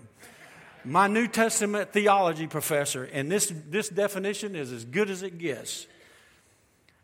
[0.83, 5.87] My New Testament theology professor, and this, this definition is as good as it gets.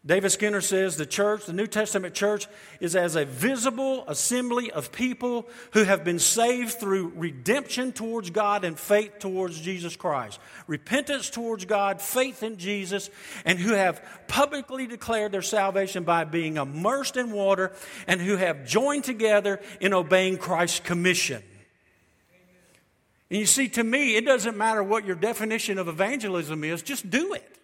[0.07, 2.47] David Skinner says the church, the New Testament church,
[2.79, 8.63] is as a visible assembly of people who have been saved through redemption towards God
[8.63, 10.39] and faith towards Jesus Christ.
[10.65, 13.09] Repentance towards God, faith in Jesus,
[13.43, 17.73] and who have publicly declared their salvation by being immersed in water
[18.07, 21.43] and who have joined together in obeying Christ's commission.
[23.29, 27.09] And you see, to me, it doesn't matter what your definition of evangelism is, just
[27.09, 27.57] do it.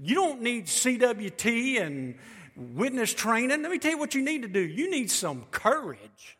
[0.00, 2.14] You don't need CWT and
[2.56, 3.62] witness training.
[3.62, 4.60] Let me tell you what you need to do.
[4.60, 6.38] You need some courage.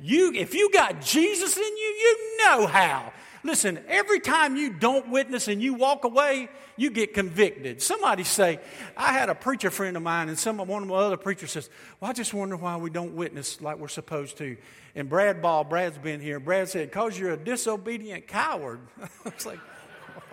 [0.00, 3.12] You, if you got Jesus in you, you know how.
[3.44, 7.82] Listen, every time you don't witness and you walk away, you get convicted.
[7.82, 8.60] Somebody say,
[8.96, 11.68] I had a preacher friend of mine, and some one of my other preachers says,
[11.98, 14.56] Well, I just wonder why we don't witness like we're supposed to.
[14.94, 16.38] And Brad Ball, Brad's been here.
[16.38, 18.80] Brad said, Because you're a disobedient coward.
[19.02, 19.60] I was like,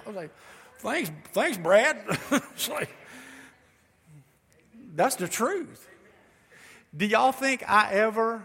[0.06, 0.32] I was like,
[0.78, 2.04] thanks, thanks, Brad.
[2.32, 2.89] it's like,
[4.95, 5.88] that's the truth.
[6.95, 8.43] Do y'all think I ever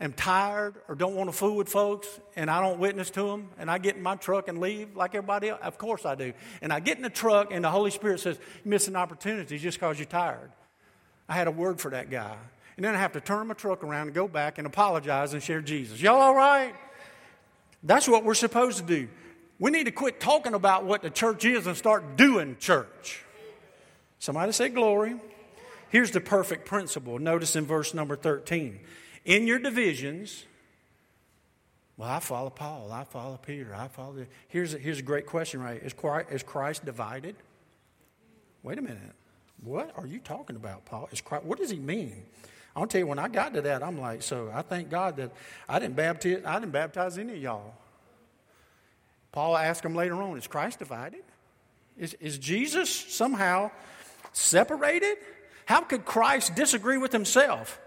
[0.00, 3.50] am tired or don't want to fool with folks and I don't witness to them
[3.58, 5.60] and I get in my truck and leave like everybody else?
[5.62, 6.32] Of course I do.
[6.62, 9.58] And I get in the truck and the Holy Spirit says, You missed an opportunity
[9.58, 10.50] just because you're tired.
[11.28, 12.36] I had a word for that guy.
[12.76, 15.42] And then I have to turn my truck around and go back and apologize and
[15.42, 16.00] share Jesus.
[16.00, 16.74] Y'all all right?
[17.82, 19.08] That's what we're supposed to do.
[19.58, 23.22] We need to quit talking about what the church is and start doing church.
[24.18, 25.16] Somebody say glory.
[25.90, 27.18] Here's the perfect principle.
[27.18, 28.80] Notice in verse number 13
[29.30, 30.44] in your divisions,
[31.96, 34.14] well, I follow Paul, I follow Peter, I follow.
[34.14, 35.80] The, here's, a, here's a great question, right?
[35.80, 37.36] Is Christ, is Christ divided?
[38.64, 39.14] Wait a minute.
[39.62, 41.08] What are you talking about, Paul?
[41.12, 42.24] Is Christ, what does he mean?
[42.74, 45.30] I'll tell you, when I got to that, I'm like, so I thank God that
[45.68, 47.74] I didn't baptize, I didn't baptize any of y'all.
[49.30, 51.22] Paul asked him later on, is Christ divided?
[51.96, 53.70] Is, is Jesus somehow
[54.32, 55.18] separated?
[55.66, 57.80] How could Christ disagree with himself?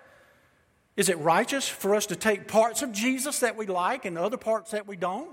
[0.96, 4.38] Is it righteous for us to take parts of Jesus that we like and other
[4.38, 5.30] parts that we don't?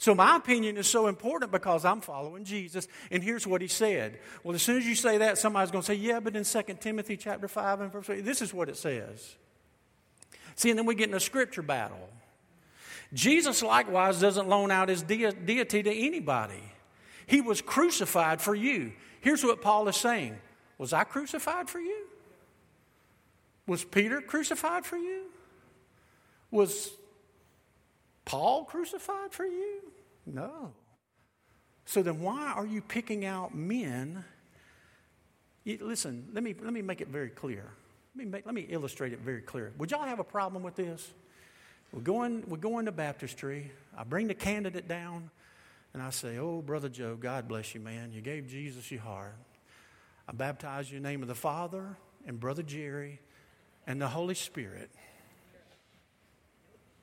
[0.00, 2.86] So, my opinion is so important because I'm following Jesus.
[3.10, 4.20] And here's what he said.
[4.44, 6.62] Well, as soon as you say that, somebody's going to say, Yeah, but in 2
[6.80, 9.36] Timothy chapter 5 and verse 8, this is what it says.
[10.54, 12.08] See, and then we get in a scripture battle.
[13.12, 16.62] Jesus likewise doesn't loan out his de- deity to anybody.
[17.26, 18.92] He was crucified for you.
[19.20, 20.36] Here's what Paul is saying
[20.78, 22.06] Was I crucified for you?
[23.68, 25.24] Was Peter crucified for you?
[26.50, 26.90] Was
[28.24, 29.82] Paul crucified for you?
[30.24, 30.72] No.
[31.84, 34.24] So then why are you picking out men?
[35.66, 37.66] Listen, let me, let me make it very clear.
[38.16, 39.72] Let me, make, let me illustrate it very clear.
[39.76, 41.12] Would y'all have a problem with this?
[41.92, 43.70] We're going, we're going to baptistry.
[43.96, 45.30] I bring the candidate down
[45.92, 48.12] and I say, Oh, Brother Joe, God bless you, man.
[48.12, 49.36] You gave Jesus your heart.
[50.26, 53.20] I baptize you in the name of the Father and Brother Jerry
[53.88, 54.90] and the Holy Spirit.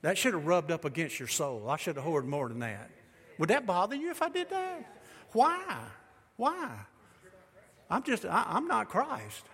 [0.02, 1.68] That should have rubbed up against your soul.
[1.68, 2.90] I should have heard more than that.
[3.38, 5.00] Would that bother you if I did that?
[5.32, 5.76] Why?
[6.36, 6.70] Why?
[7.90, 9.44] I'm just, I, I'm not Christ.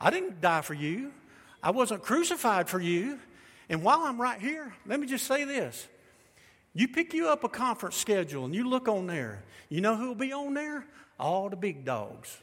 [0.00, 1.12] I didn't die for you.
[1.62, 3.18] I wasn't crucified for you.
[3.68, 5.88] And while I'm right here, let me just say this.
[6.74, 9.42] You pick you up a conference schedule and you look on there.
[9.68, 10.86] You know who will be on there?
[11.18, 12.38] All the big dogs,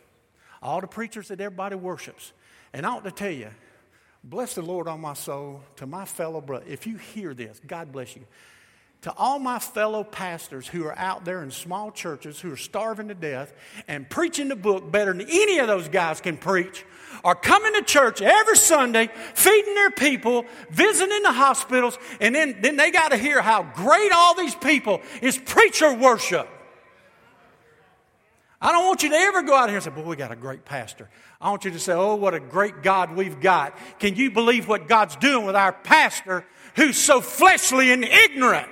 [0.62, 2.34] all the preachers that everybody worships.
[2.74, 3.50] And I ought to tell you,
[4.26, 6.66] bless the Lord on my soul to my fellow brother.
[6.68, 8.26] If you hear this, God bless you
[9.06, 13.08] to all my fellow pastors who are out there in small churches who are starving
[13.10, 13.54] to death
[13.88, 16.84] and preaching the book better than any of those guys can preach,
[17.24, 22.78] are coming to church every Sunday, feeding their people, visiting the hospitals, and then, then
[22.78, 26.50] they got to hear how great all these people is preacher worship.
[28.66, 30.36] I don't want you to ever go out here and say, Boy, we got a
[30.36, 31.08] great pastor.
[31.40, 33.78] I want you to say, Oh, what a great God we've got.
[34.00, 36.44] Can you believe what God's doing with our pastor
[36.76, 38.68] who's so fleshly and ignorant?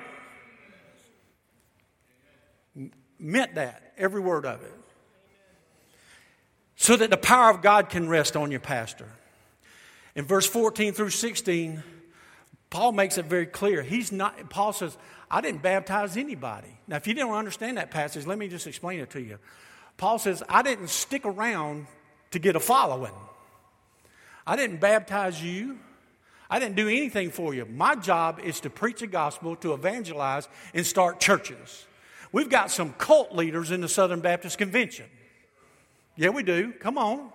[3.20, 4.74] meant that, every word of it.
[6.76, 9.08] So that the power of God can rest on your pastor.
[10.16, 11.84] In verse 14 through 16,
[12.72, 13.84] Paul makes it very clear.
[13.84, 14.98] He's not, Paul says,
[15.30, 16.80] I didn't baptize anybody.
[16.88, 19.38] Now, if you didn't understand that passage, let me just explain it to you.
[19.98, 21.88] Paul says, I didn't stick around
[22.32, 23.14] to get a following.
[24.46, 25.80] I didn't baptize you.
[26.50, 27.66] I didn't do anything for you.
[27.66, 31.86] My job is to preach the gospel, to evangelize, and start churches.
[32.32, 35.06] We've got some cult leaders in the Southern Baptist Convention.
[36.16, 36.74] Yeah, we do.
[36.74, 37.30] Come on.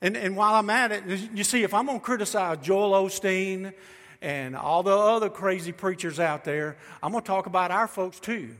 [0.00, 3.72] And, and while I'm at it, you see, if I'm going to criticize Joel Osteen
[4.20, 8.20] and all the other crazy preachers out there, I'm going to talk about our folks
[8.20, 8.56] too.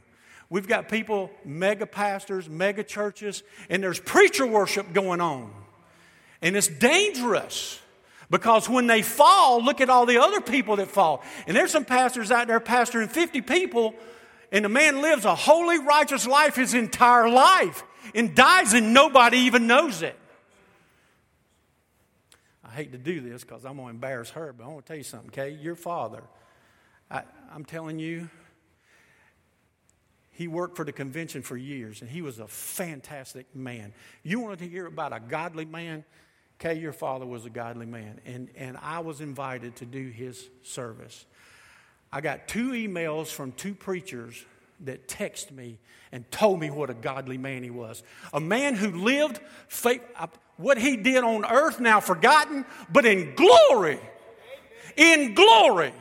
[0.49, 5.53] We've got people, mega pastors, mega churches, and there's preacher worship going on.
[6.41, 7.81] And it's dangerous
[8.31, 11.25] because when they fall, look at all the other people that fall.
[11.47, 13.95] And there's some pastors out there pastoring 50 people
[14.53, 17.83] and a man lives a holy, righteous life his entire life
[18.15, 20.17] and dies and nobody even knows it.
[22.65, 24.89] I hate to do this because I'm going to embarrass her, but I want to
[24.89, 25.51] tell you something, Kay.
[25.51, 26.23] Your father,
[27.11, 28.29] I, I'm telling you,
[30.37, 33.95] he worked for the convention for years and he was a fantastic man.
[34.23, 36.05] You wanted to hear about a godly man?
[36.59, 38.21] Kay, your father was a godly man.
[38.27, 41.25] And, and I was invited to do his service.
[42.13, 44.45] I got two emails from two preachers
[44.81, 45.79] that texted me
[46.13, 48.03] and told me what a godly man he was.
[48.35, 50.27] A man who lived faith, uh,
[50.59, 54.01] what he did on earth now forgotten, but in glory.
[54.99, 55.95] In glory.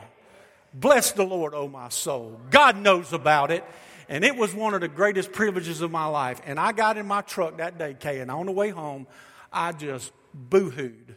[0.74, 2.38] Bless the Lord, oh my soul.
[2.50, 3.64] God knows about it.
[4.08, 6.40] And it was one of the greatest privileges of my life.
[6.46, 9.06] And I got in my truck that day, Kay, and on the way home,
[9.52, 10.12] I just
[10.48, 11.16] boohooed.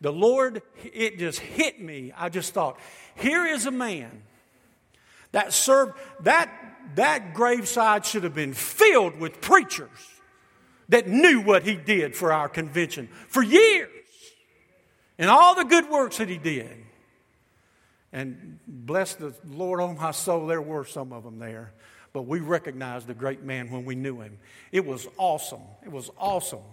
[0.00, 2.12] The Lord, it just hit me.
[2.16, 2.78] I just thought,
[3.16, 4.22] here is a man
[5.32, 6.50] that served, that,
[6.94, 9.88] that graveside should have been filled with preachers
[10.88, 13.90] that knew what he did for our convention for years
[15.18, 16.76] and all the good works that he did.
[18.12, 21.72] And bless the Lord on my soul, there were some of them there.
[22.12, 24.38] But we recognized the great man when we knew him.
[24.72, 25.62] It was awesome.
[25.84, 26.64] It was awesome.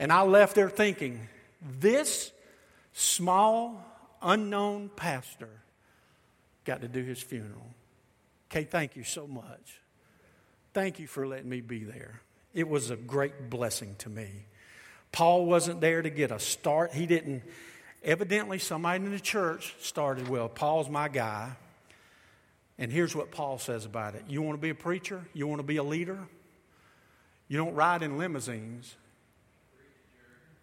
[0.00, 1.28] And I left there thinking,
[1.78, 2.32] this
[2.92, 3.84] small,
[4.20, 5.50] unknown pastor
[6.64, 7.66] got to do his funeral.
[8.50, 9.80] Okay, thank you so much.
[10.74, 12.20] Thank you for letting me be there.
[12.54, 14.28] It was a great blessing to me.
[15.12, 16.92] Paul wasn't there to get a start.
[16.92, 17.42] He didn't,
[18.02, 21.52] evidently, somebody in the church started, well, Paul's my guy.
[22.82, 25.24] And here's what Paul says about it You want to be a preacher?
[25.32, 26.18] You want to be a leader?
[27.46, 28.96] You don't ride in limousines.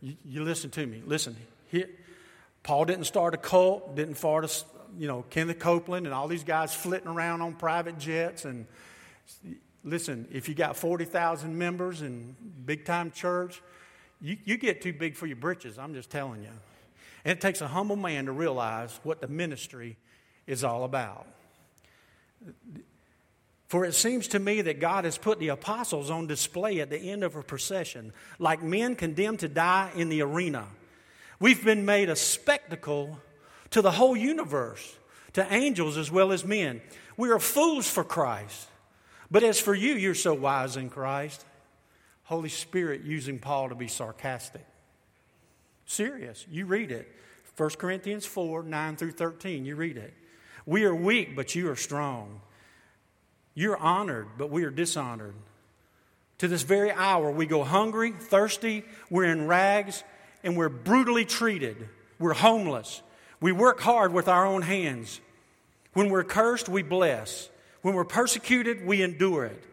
[0.02, 1.02] You, you listen to me.
[1.06, 1.38] Listen.
[2.62, 4.66] Paul didn't start a cult, didn't start a,
[4.98, 8.44] you know, Kenneth Copeland and all these guys flitting around on private jets.
[8.44, 8.66] And
[9.86, 13.62] listen, if you got 40,000 members in big time church,
[14.20, 16.52] you, you get too big for your britches, I'm just telling you.
[17.24, 19.96] And it takes a humble man to realize what the ministry
[20.48, 21.26] is all about.
[23.68, 26.98] For it seems to me that God has put the apostles on display at the
[26.98, 30.66] end of a procession, like men condemned to die in the arena.
[31.40, 33.20] We've been made a spectacle
[33.70, 34.98] to the whole universe,
[35.34, 36.82] to angels as well as men.
[37.16, 38.68] We are fools for Christ.
[39.30, 41.46] But as for you, you're so wise in Christ.
[42.24, 44.66] Holy Spirit using Paul to be sarcastic.
[45.86, 46.46] Serious.
[46.50, 47.12] You read it.
[47.58, 49.66] 1 Corinthians 4 9 through 13.
[49.66, 50.14] You read it.
[50.70, 52.42] We are weak, but you are strong.
[53.56, 55.34] You're honored, but we are dishonored.
[56.38, 60.04] To this very hour, we go hungry, thirsty, we're in rags,
[60.44, 61.90] and we're brutally treated.
[62.20, 63.02] We're homeless.
[63.42, 65.20] We work hard with our own hands.
[65.94, 67.50] When we're cursed, we bless.
[67.82, 69.64] When we're persecuted, we endure it.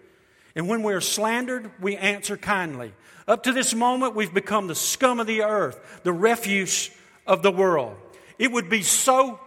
[0.54, 2.94] And when we're slandered, we answer kindly.
[3.28, 6.90] Up to this moment, we've become the scum of the earth, the refuse
[7.26, 7.96] of the world.
[8.38, 9.40] It would be so,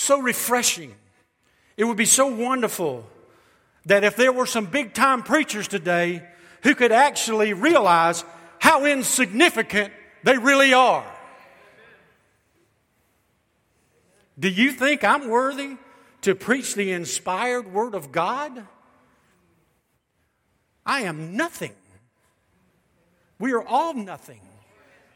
[0.00, 0.94] so refreshing.
[1.76, 3.06] It would be so wonderful
[3.84, 6.26] that if there were some big time preachers today
[6.62, 8.24] who could actually realize
[8.58, 9.92] how insignificant
[10.22, 11.04] they really are.
[14.38, 15.76] Do you think I'm worthy
[16.22, 18.66] to preach the inspired Word of God?
[20.86, 21.74] I am nothing.
[23.38, 24.40] We are all nothing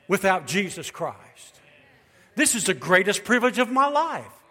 [0.09, 1.61] without Jesus Christ.
[2.37, 4.44] This is the greatest privilege of my life.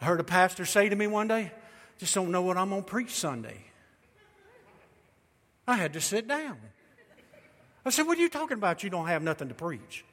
[0.00, 1.52] I heard a pastor say to me one day,
[1.98, 3.58] just don't know what I'm going to preach Sunday.
[5.66, 6.56] I had to sit down.
[7.84, 8.82] I said, What are you talking about?
[8.82, 10.04] You don't have nothing to preach.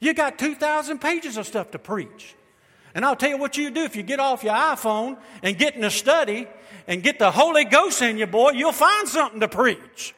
[0.00, 2.34] You got 2,000 pages of stuff to preach.
[2.94, 5.74] And I'll tell you what you do if you get off your iPhone and get
[5.74, 6.46] in a study
[6.86, 10.14] and get the Holy Ghost in you, boy, you'll find something to preach.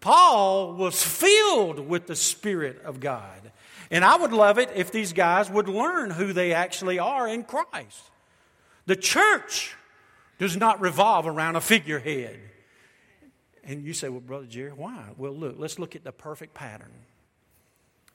[0.00, 3.50] Paul was filled with the Spirit of God.
[3.94, 7.44] And I would love it if these guys would learn who they actually are in
[7.44, 8.02] Christ.
[8.86, 9.76] The church
[10.36, 12.40] does not revolve around a figurehead.
[13.62, 15.10] And you say, well, Brother Jerry, why?
[15.16, 16.90] Well, look, let's look at the perfect pattern.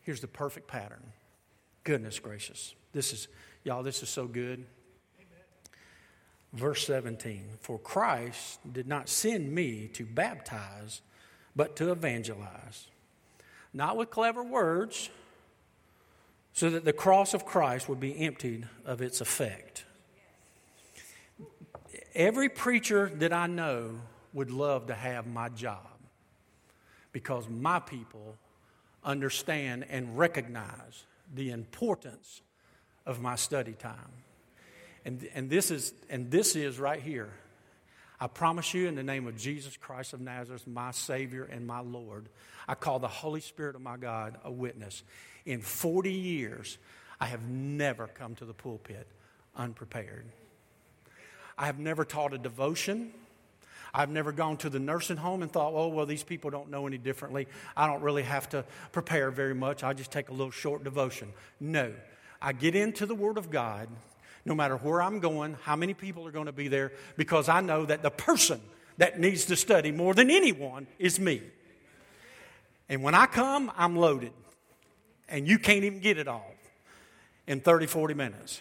[0.02, 1.02] Here's the perfect pattern.
[1.86, 2.76] Goodness gracious.
[2.92, 3.30] This is,
[3.64, 4.66] y'all, this is so good.
[6.52, 11.00] Verse 17 For Christ did not send me to baptize,
[11.56, 12.88] but to evangelize.
[13.74, 15.10] Not with clever words,
[16.54, 19.86] so that the cross of Christ would be emptied of its effect.
[22.14, 24.02] Every preacher that I know
[24.34, 25.88] would love to have my job
[27.12, 28.38] because my people
[29.04, 32.42] understand and recognize the importance
[33.06, 34.12] of my study time.
[35.06, 37.32] And, and, this is, and this is right here.
[38.22, 41.80] I promise you, in the name of Jesus Christ of Nazareth, my Savior and my
[41.80, 42.28] Lord,
[42.68, 45.04] I call the Holy Spirit of my God a witness.
[45.46, 46.78] In 40 years,
[47.20, 49.08] I have never come to the pulpit
[49.56, 50.26] unprepared.
[51.58, 53.12] I have never taught a devotion.
[53.94, 56.88] I've never gone to the nursing home and thought, oh, well, these people don't know
[56.88, 57.48] any differently.
[57.76, 59.84] I don't really have to prepare very much.
[59.84, 61.34] I just take a little short devotion.
[61.60, 61.94] No.
[62.42, 63.90] I get into the Word of God,
[64.50, 67.62] no matter where I'm going, how many people are going to be there, because I
[67.62, 68.60] know that the person
[68.98, 71.42] that needs to study more than anyone is me.
[72.90, 74.34] And when I come, I'm loaded.
[75.30, 76.52] And you can't even get it all
[77.46, 78.60] in 30, 40 minutes.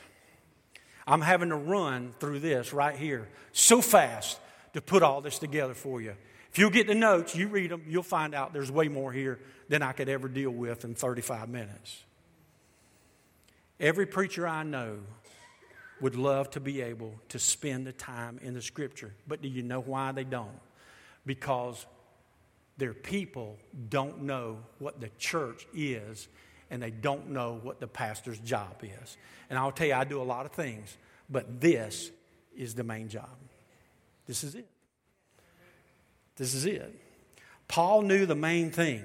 [1.07, 4.39] I'm having to run through this right here so fast
[4.75, 6.15] to put all this together for you.
[6.53, 9.39] If you get the notes, you read them, you'll find out there's way more here
[9.71, 12.03] than I could ever deal with in 35 minutes.
[13.81, 14.99] Every preacher I know
[16.01, 19.13] would love to be able to spend the time in the scripture.
[19.27, 20.61] But do you know why they don't?
[21.27, 21.85] Because
[22.77, 26.29] their people don't know what the church is
[26.71, 29.17] and they don't know what the pastor's job is.
[29.51, 30.97] And I'll tell you, I do a lot of things,
[31.29, 32.11] but this
[32.57, 33.29] is the main job.
[34.27, 34.67] This is it.
[36.37, 36.95] This is it.
[37.67, 39.03] Paul knew the main thing.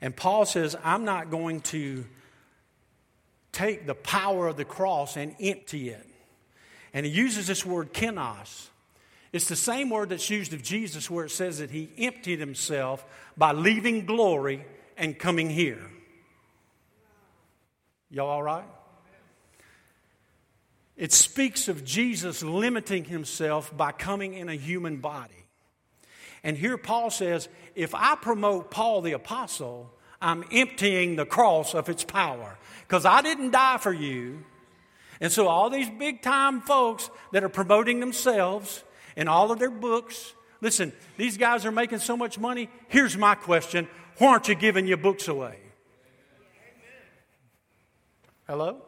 [0.00, 2.04] And Paul says, I'm not going to
[3.52, 6.06] take the power of the cross and empty it.
[6.94, 8.68] And he uses this word kenos.
[9.32, 13.04] It's the same word that's used of Jesus where it says that he emptied himself
[13.36, 15.80] by leaving glory and coming here.
[18.10, 18.68] Y'all all right?
[20.96, 25.46] It speaks of Jesus limiting himself by coming in a human body.
[26.44, 29.90] And here Paul says, if I promote Paul the apostle,
[30.22, 32.56] I'm emptying the cross of its power.
[32.86, 34.44] Because I didn't die for you.
[35.20, 38.82] And so, all these big time folks that are promoting themselves
[39.16, 42.70] in all of their books, listen, these guys are making so much money.
[42.88, 45.58] Here's my question Why aren't you giving your books away?
[48.46, 48.82] Hello?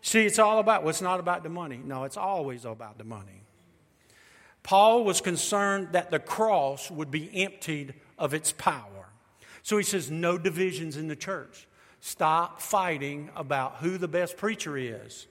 [0.00, 1.80] See, it's all about, well, it's not about the money.
[1.82, 3.44] No, it's always about the money.
[4.62, 8.91] Paul was concerned that the cross would be emptied of its power.
[9.62, 11.66] So he says, no divisions in the church.
[12.00, 15.26] Stop fighting about who the best preacher is.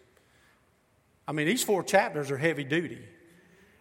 [1.28, 3.02] I mean, these four chapters are heavy duty.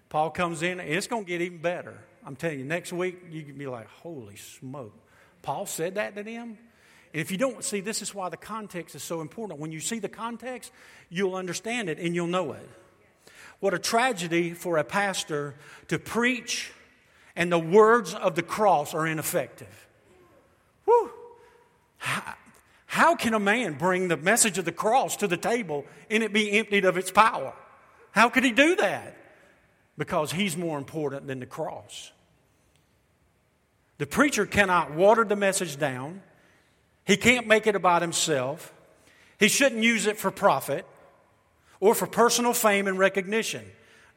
[0.09, 1.96] Paul comes in, and it's going to get even better.
[2.26, 4.94] I'm telling you, next week, you can be like, holy smoke.
[5.42, 6.59] Paul said that to them?
[7.12, 9.59] And if you don't see, this is why the context is so important.
[9.61, 10.72] When you see the context,
[11.09, 12.68] you'll understand it and you'll know it.
[13.61, 15.55] What a tragedy for a pastor
[15.88, 16.72] to preach
[17.36, 19.88] and the words of the cross are ineffective.
[20.91, 21.11] Whew.
[21.99, 22.34] How,
[22.86, 26.32] how can a man bring the message of the cross to the table and it
[26.32, 27.55] be emptied of its power?
[28.11, 29.16] How could he do that?
[29.97, 32.11] Because he's more important than the cross.
[33.99, 36.22] The preacher cannot water the message down.
[37.05, 38.72] He can't make it about himself.
[39.38, 40.86] He shouldn't use it for profit
[41.78, 43.64] or for personal fame and recognition.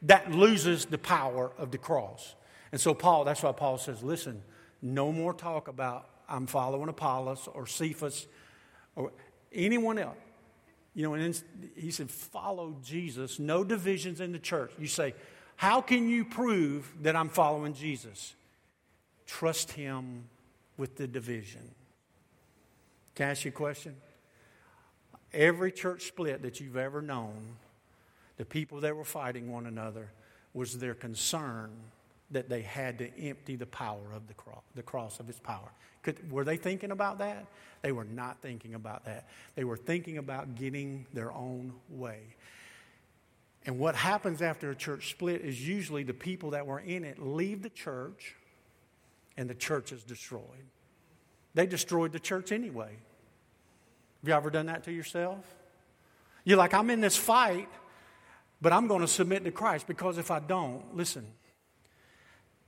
[0.02, 2.34] That loses the power of the cross.
[2.72, 4.42] And so, Paul, that's why Paul says, listen,
[4.82, 8.26] no more talk about I'm following Apollos or Cephas
[8.96, 9.12] or
[9.52, 10.16] anyone else.
[10.94, 11.42] You know, and
[11.76, 14.70] he said, follow Jesus, no divisions in the church.
[14.78, 15.14] You say,
[15.56, 18.34] how can you prove that I'm following Jesus?
[19.26, 20.24] Trust him
[20.76, 21.62] with the division.
[23.16, 23.96] Can I ask you a question?
[25.32, 27.56] Every church split that you've ever known,
[28.36, 30.12] the people that were fighting one another,
[30.52, 31.72] was their concern
[32.30, 35.70] that they had to empty the power of the cross, the cross of its power.
[36.02, 37.46] Could, were they thinking about that?
[37.82, 39.28] They were not thinking about that.
[39.54, 42.20] They were thinking about getting their own way.
[43.66, 47.18] And what happens after a church split is usually the people that were in it
[47.18, 48.34] leave the church
[49.36, 50.42] and the church is destroyed.
[51.54, 52.90] They destroyed the church anyway.
[54.20, 55.44] Have you ever done that to yourself?
[56.44, 57.68] You're like, I'm in this fight,
[58.60, 61.26] but I'm going to submit to Christ because if I don't, listen.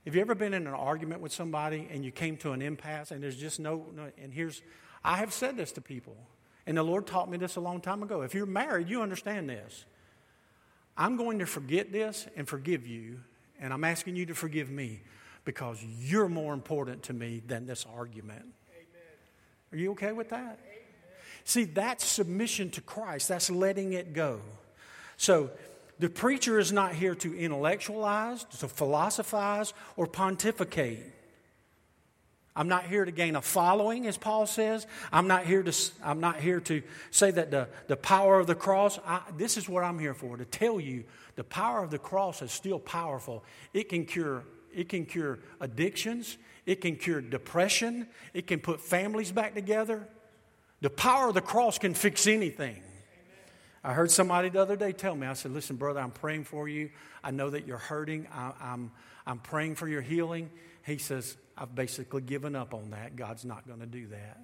[0.07, 3.11] Have you ever been in an argument with somebody and you came to an impasse
[3.11, 4.61] and there's just no, no and here's,
[5.03, 6.15] I have said this to people,
[6.65, 8.21] and the Lord taught me this a long time ago.
[8.21, 9.83] If you're married, you understand this.
[10.95, 13.19] I'm going to forget this and forgive you,
[13.59, 15.01] and I'm asking you to forgive me
[15.43, 18.45] because you're more important to me than this argument.
[18.71, 19.73] Amen.
[19.73, 20.37] Are you okay with that?
[20.37, 20.85] Amen.
[21.43, 24.39] See, that's submission to Christ, that's letting it go.
[25.17, 25.49] So,
[25.99, 31.13] the preacher is not here to intellectualize, to philosophize, or pontificate.
[32.55, 34.87] I'm not here to gain a following, as Paul says.
[35.11, 36.81] I'm not here to, I'm not here to
[37.11, 40.37] say that the, the power of the cross, I, this is what I'm here for,
[40.37, 41.03] to tell you
[41.35, 43.43] the power of the cross is still powerful.
[43.73, 44.43] It can cure
[44.77, 46.37] it can cure addictions.
[46.67, 48.07] It can cure depression.
[48.33, 50.07] It can put families back together.
[50.81, 52.83] The power of the cross can fix anything.
[53.87, 56.67] I heard somebody the other day tell me, I said, Listen, brother, I'm praying for
[56.67, 56.89] you.
[57.23, 58.27] I know that you're hurting.
[58.33, 58.91] I, I'm,
[59.25, 60.49] I'm praying for your healing.
[60.85, 63.15] He says, I've basically given up on that.
[63.15, 64.41] God's not going to do that.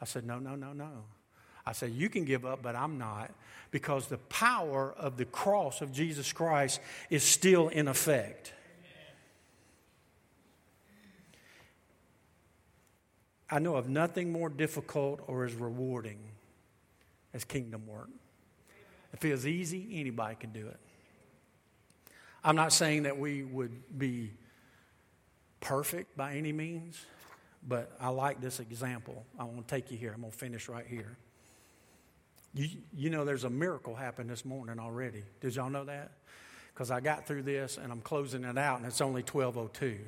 [0.00, 0.90] I said, No, no, no, no.
[1.66, 3.32] I said, You can give up, but I'm not,
[3.72, 8.52] because the power of the cross of Jesus Christ is still in effect.
[13.50, 16.20] I know of nothing more difficult or as rewarding
[17.34, 18.08] as kingdom work.
[19.12, 20.80] It feels easy, anybody can do it.
[22.44, 24.32] I'm not saying that we would be
[25.60, 27.04] perfect by any means,
[27.66, 29.24] but I like this example.
[29.38, 30.12] I want to take you here.
[30.12, 31.16] I'm going to finish right here.
[32.54, 35.22] You, you know, there's a miracle happened this morning already.
[35.40, 36.12] Did y'all know that?
[36.74, 39.98] Because I got through this and I'm closing it out, and it's only 1202.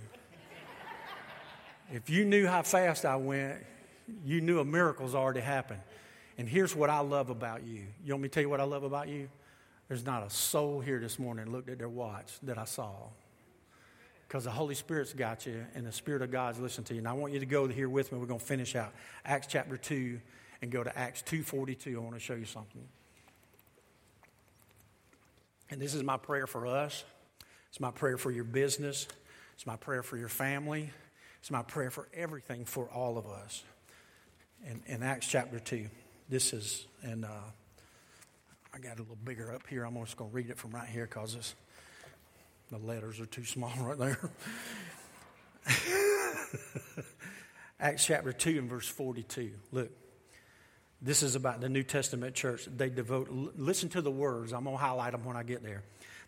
[1.92, 3.58] If you knew how fast I went,
[4.24, 5.80] you knew a miracle's already happened.
[6.36, 7.82] And here's what I love about you.
[8.04, 9.28] You want me to tell you what I love about you?
[9.88, 12.92] There's not a soul here this morning looked at their watch that I saw.
[14.26, 16.98] Because the Holy Spirit's got you and the Spirit of God's listening to you.
[16.98, 18.18] And I want you to go here with me.
[18.18, 18.92] We're going to finish out
[19.24, 20.18] Acts chapter 2
[20.62, 21.94] and go to Acts 2.42.
[21.94, 22.82] I want to show you something.
[25.70, 27.04] And this is my prayer for us.
[27.68, 29.06] It's my prayer for your business.
[29.54, 30.90] It's my prayer for your family.
[31.40, 33.62] It's my prayer for everything for all of us.
[34.66, 35.86] In, in Acts chapter 2,
[36.28, 37.28] this is, and uh,
[38.72, 39.84] I got a little bigger up here.
[39.84, 41.54] I'm just going to read it from right here because
[42.70, 44.18] the letters are too small right there.
[47.80, 49.50] Acts chapter 2 and verse 42.
[49.72, 49.90] Look,
[51.02, 52.66] this is about the New Testament church.
[52.74, 54.52] They devote, listen to the words.
[54.52, 55.82] I'm going to highlight them when I get there.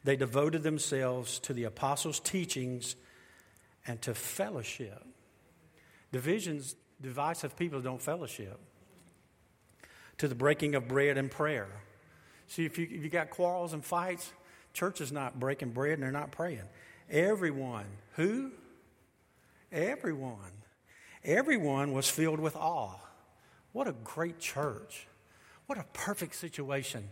[0.05, 2.95] They devoted themselves to the apostles' teachings
[3.87, 5.03] and to fellowship.
[6.13, 8.61] Divisions, divisive people don't fellowship.
[10.19, 11.69] To the breaking of bread and prayer.
[12.49, 14.33] See, if you, if you got quarrels and fights,
[14.73, 16.63] church is not breaking bread and they're not praying.
[17.11, 18.53] Everyone, who?
[19.73, 20.39] Everyone.
[21.25, 22.95] Everyone was filled with awe.
[23.73, 25.07] What a great church.
[25.67, 27.09] What a perfect situation.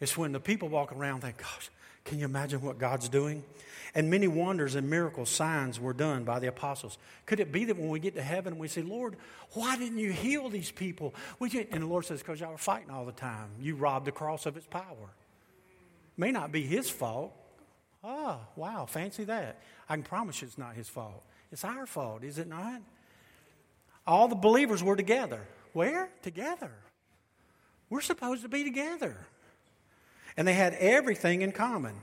[0.00, 1.70] It's when the people walk around and think, gosh,
[2.06, 3.44] can you imagine what God's doing?
[3.94, 6.98] And many wonders and miracles, signs were done by the apostles.
[7.24, 9.16] Could it be that when we get to heaven and we say, Lord,
[9.52, 11.14] why didn't you heal these people?
[11.38, 11.66] We.
[11.70, 13.48] And the Lord says, because y'all were fighting all the time.
[13.60, 15.14] You robbed the cross of its power.
[16.16, 17.32] May not be his fault.
[18.04, 19.60] Ah, wow, fancy that.
[19.88, 21.24] I can promise you it's not his fault.
[21.50, 22.82] It's our fault, is it not?
[24.06, 25.40] All the believers were together.
[25.72, 26.10] Where?
[26.22, 26.72] Together.
[27.90, 29.16] We're supposed to be together.
[30.36, 31.94] And they had everything in common.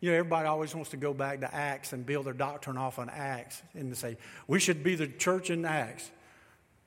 [0.00, 2.98] You know, everybody always wants to go back to Acts and build their doctrine off
[2.98, 6.10] on Acts and to say, we should be the church in Acts.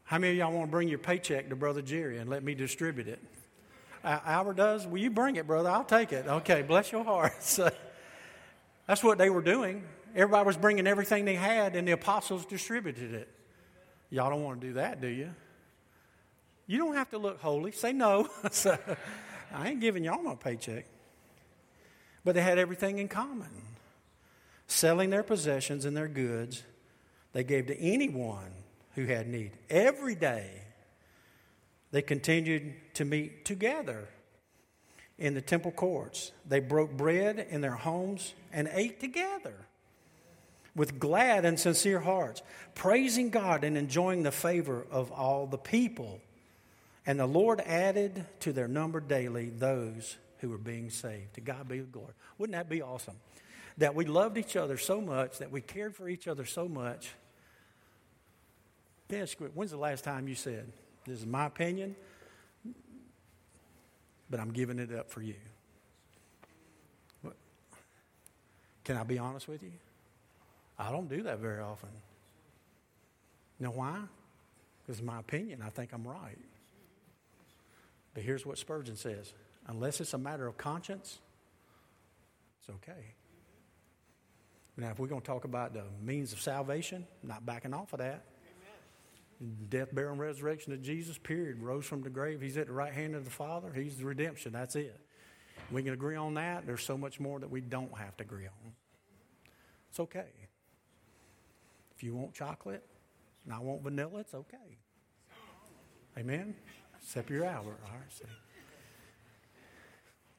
[0.03, 2.55] How many of y'all want to bring your paycheck to Brother Jerry and let me
[2.55, 3.19] distribute it?
[4.03, 4.87] Albert does?
[4.87, 5.69] Will you bring it, brother?
[5.69, 6.25] I'll take it.
[6.25, 7.33] Okay, bless your heart.
[7.41, 7.69] So,
[8.87, 9.83] that's what they were doing.
[10.15, 13.27] Everybody was bringing everything they had, and the apostles distributed it.
[14.09, 15.29] Y'all don't want to do that, do you?
[16.65, 17.71] You don't have to look holy.
[17.71, 18.27] Say no.
[18.51, 18.77] so,
[19.53, 20.85] I ain't giving y'all my paycheck.
[22.23, 23.49] But they had everything in common.
[24.67, 26.63] Selling their possessions and their goods,
[27.33, 28.51] they gave to anyone
[28.95, 29.51] who had need.
[29.69, 30.49] Every day,
[31.91, 34.07] they continued to meet together
[35.17, 36.31] in the temple courts.
[36.47, 39.55] They broke bread in their homes and ate together
[40.75, 42.41] with glad and sincere hearts,
[42.75, 46.21] praising God and enjoying the favor of all the people.
[47.05, 51.35] And the Lord added to their number daily those who were being saved.
[51.35, 52.13] To God be the glory.
[52.37, 53.15] Wouldn't that be awesome?
[53.77, 57.11] That we loved each other so much, that we cared for each other so much.
[59.07, 60.71] Dennis, when's the last time you said,
[61.05, 61.95] This is my opinion,
[64.29, 65.35] but I'm giving it up for you?
[68.83, 69.71] Can I be honest with you?
[70.77, 71.89] I don't do that very often.
[73.59, 73.99] Know why?
[74.81, 76.39] Because, my opinion, I think I'm right.
[78.19, 79.31] But here's what Spurgeon says
[79.69, 81.19] unless it's a matter of conscience,
[82.59, 83.15] it's okay.
[84.75, 87.99] Now, if we're going to talk about the means of salvation, not backing off of
[87.99, 88.25] that.
[89.41, 89.55] Amen.
[89.69, 91.61] Death, burial, and resurrection of Jesus, period.
[91.61, 92.41] Rose from the grave.
[92.41, 93.71] He's at the right hand of the Father.
[93.73, 94.51] He's the redemption.
[94.51, 94.99] That's it.
[95.71, 96.65] We can agree on that.
[96.65, 98.73] There's so much more that we don't have to agree on.
[99.91, 100.27] It's okay.
[101.95, 102.83] If you want chocolate
[103.45, 104.77] and I want vanilla, it's okay.
[106.17, 106.53] Amen?
[107.01, 107.79] Except you're Albert.
[107.85, 108.25] All right, see.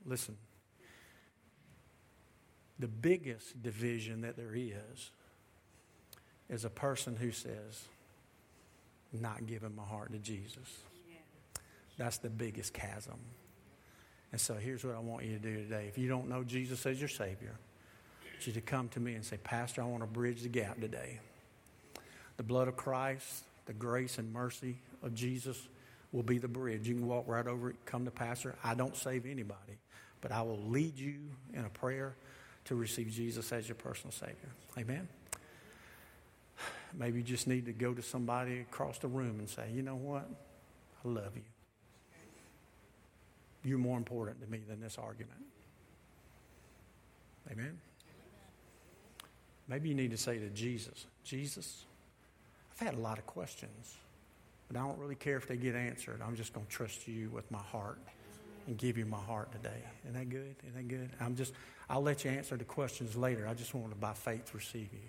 [0.06, 0.36] Listen.
[2.78, 5.11] The biggest division that there is
[6.48, 7.84] is a person who says,
[9.12, 10.78] not giving my heart to Jesus.
[11.98, 13.18] That's the biggest chasm.
[14.32, 15.86] And so here's what I want you to do today.
[15.88, 17.58] If you don't know Jesus as your Savior,
[18.32, 20.80] want you to come to me and say, Pastor, I want to bridge the gap
[20.80, 21.20] today.
[22.38, 25.68] The blood of Christ, the grace and mercy of Jesus
[26.12, 26.88] will be the bridge.
[26.88, 28.56] You can walk right over it, come to Pastor.
[28.64, 29.78] I don't save anybody,
[30.20, 31.18] but I will lead you
[31.54, 32.14] in a prayer
[32.66, 34.50] to receive Jesus as your personal Savior.
[34.78, 35.08] Amen.
[36.98, 39.96] Maybe you just need to go to somebody across the room and say, you know
[39.96, 40.28] what?
[41.04, 41.42] I love you.
[43.62, 45.38] You're more important to me than this argument.
[47.50, 47.78] Amen.
[49.68, 51.84] Maybe you need to say to Jesus, Jesus,
[52.72, 53.94] I've had a lot of questions,
[54.70, 56.20] but I don't really care if they get answered.
[56.24, 57.98] I'm just going to trust you with my heart
[58.68, 59.82] and give you my heart today.
[60.04, 60.54] Isn't that good?
[60.62, 61.10] Isn't that good?
[61.20, 61.54] I'm just,
[61.88, 63.48] I'll let you answer the questions later.
[63.48, 65.08] I just want to, by faith, receive you.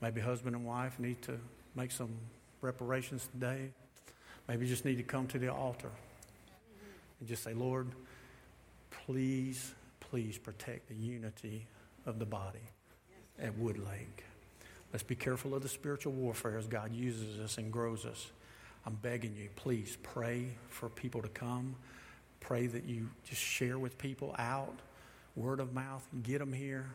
[0.00, 1.38] Maybe husband and wife need to
[1.76, 2.10] make some
[2.62, 3.70] reparations today.
[4.48, 5.90] Maybe just need to come to the altar
[7.20, 7.86] and just say, Lord,
[9.06, 11.64] please, please protect the unity
[12.06, 12.58] of the body
[13.40, 14.24] at Woodlake.
[14.92, 18.32] Let's be careful of the spiritual warfare as God uses us and grows us.
[18.86, 21.76] I'm begging you, please pray for people to come.
[22.40, 24.74] Pray that you just share with people out,
[25.36, 26.86] word of mouth, get them here.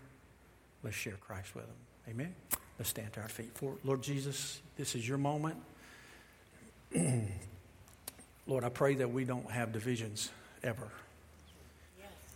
[0.84, 1.76] Let's share Christ with them.
[2.10, 2.36] Amen.
[2.78, 3.52] Let's stand to our feet.
[3.54, 5.58] For Lord Jesus, this is your moment.
[8.48, 10.30] Lord, I pray that we don't have divisions
[10.64, 10.90] ever.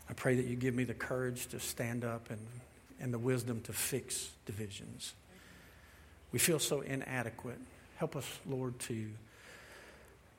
[0.10, 2.39] I pray that you give me the courage to stand up and,
[3.00, 5.14] and the wisdom to fix divisions.
[6.32, 7.60] We feel so inadequate.
[7.97, 9.10] Help us, Lord, to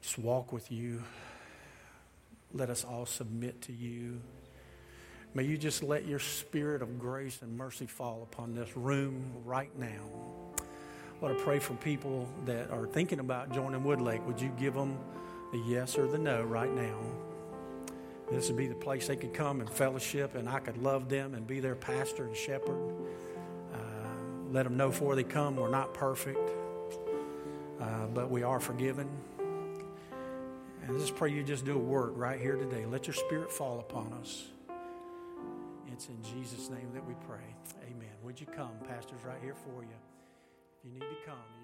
[0.03, 1.03] just walk with you.
[2.53, 4.21] Let us all submit to you.
[5.35, 9.71] May you just let your spirit of grace and mercy fall upon this room right
[9.79, 10.03] now.
[11.21, 14.25] Lord, I pray for people that are thinking about joining Woodlake.
[14.25, 14.99] Would you give them
[15.53, 16.99] the yes or the no right now?
[18.31, 21.35] This would be the place they could come and fellowship, and I could love them
[21.35, 22.95] and be their pastor and shepherd.
[23.73, 23.77] Uh,
[24.51, 26.51] let them know before they come we're not perfect,
[27.81, 29.09] uh, but we are forgiven.
[30.87, 32.87] And just pray you just do a work right here today.
[32.87, 34.45] Let your spirit fall upon us.
[35.93, 37.45] It's in Jesus' name that we pray.
[37.83, 38.09] Amen.
[38.23, 38.73] Would you come?
[38.89, 39.99] Pastor's right here for you.
[40.79, 41.60] If you need to come.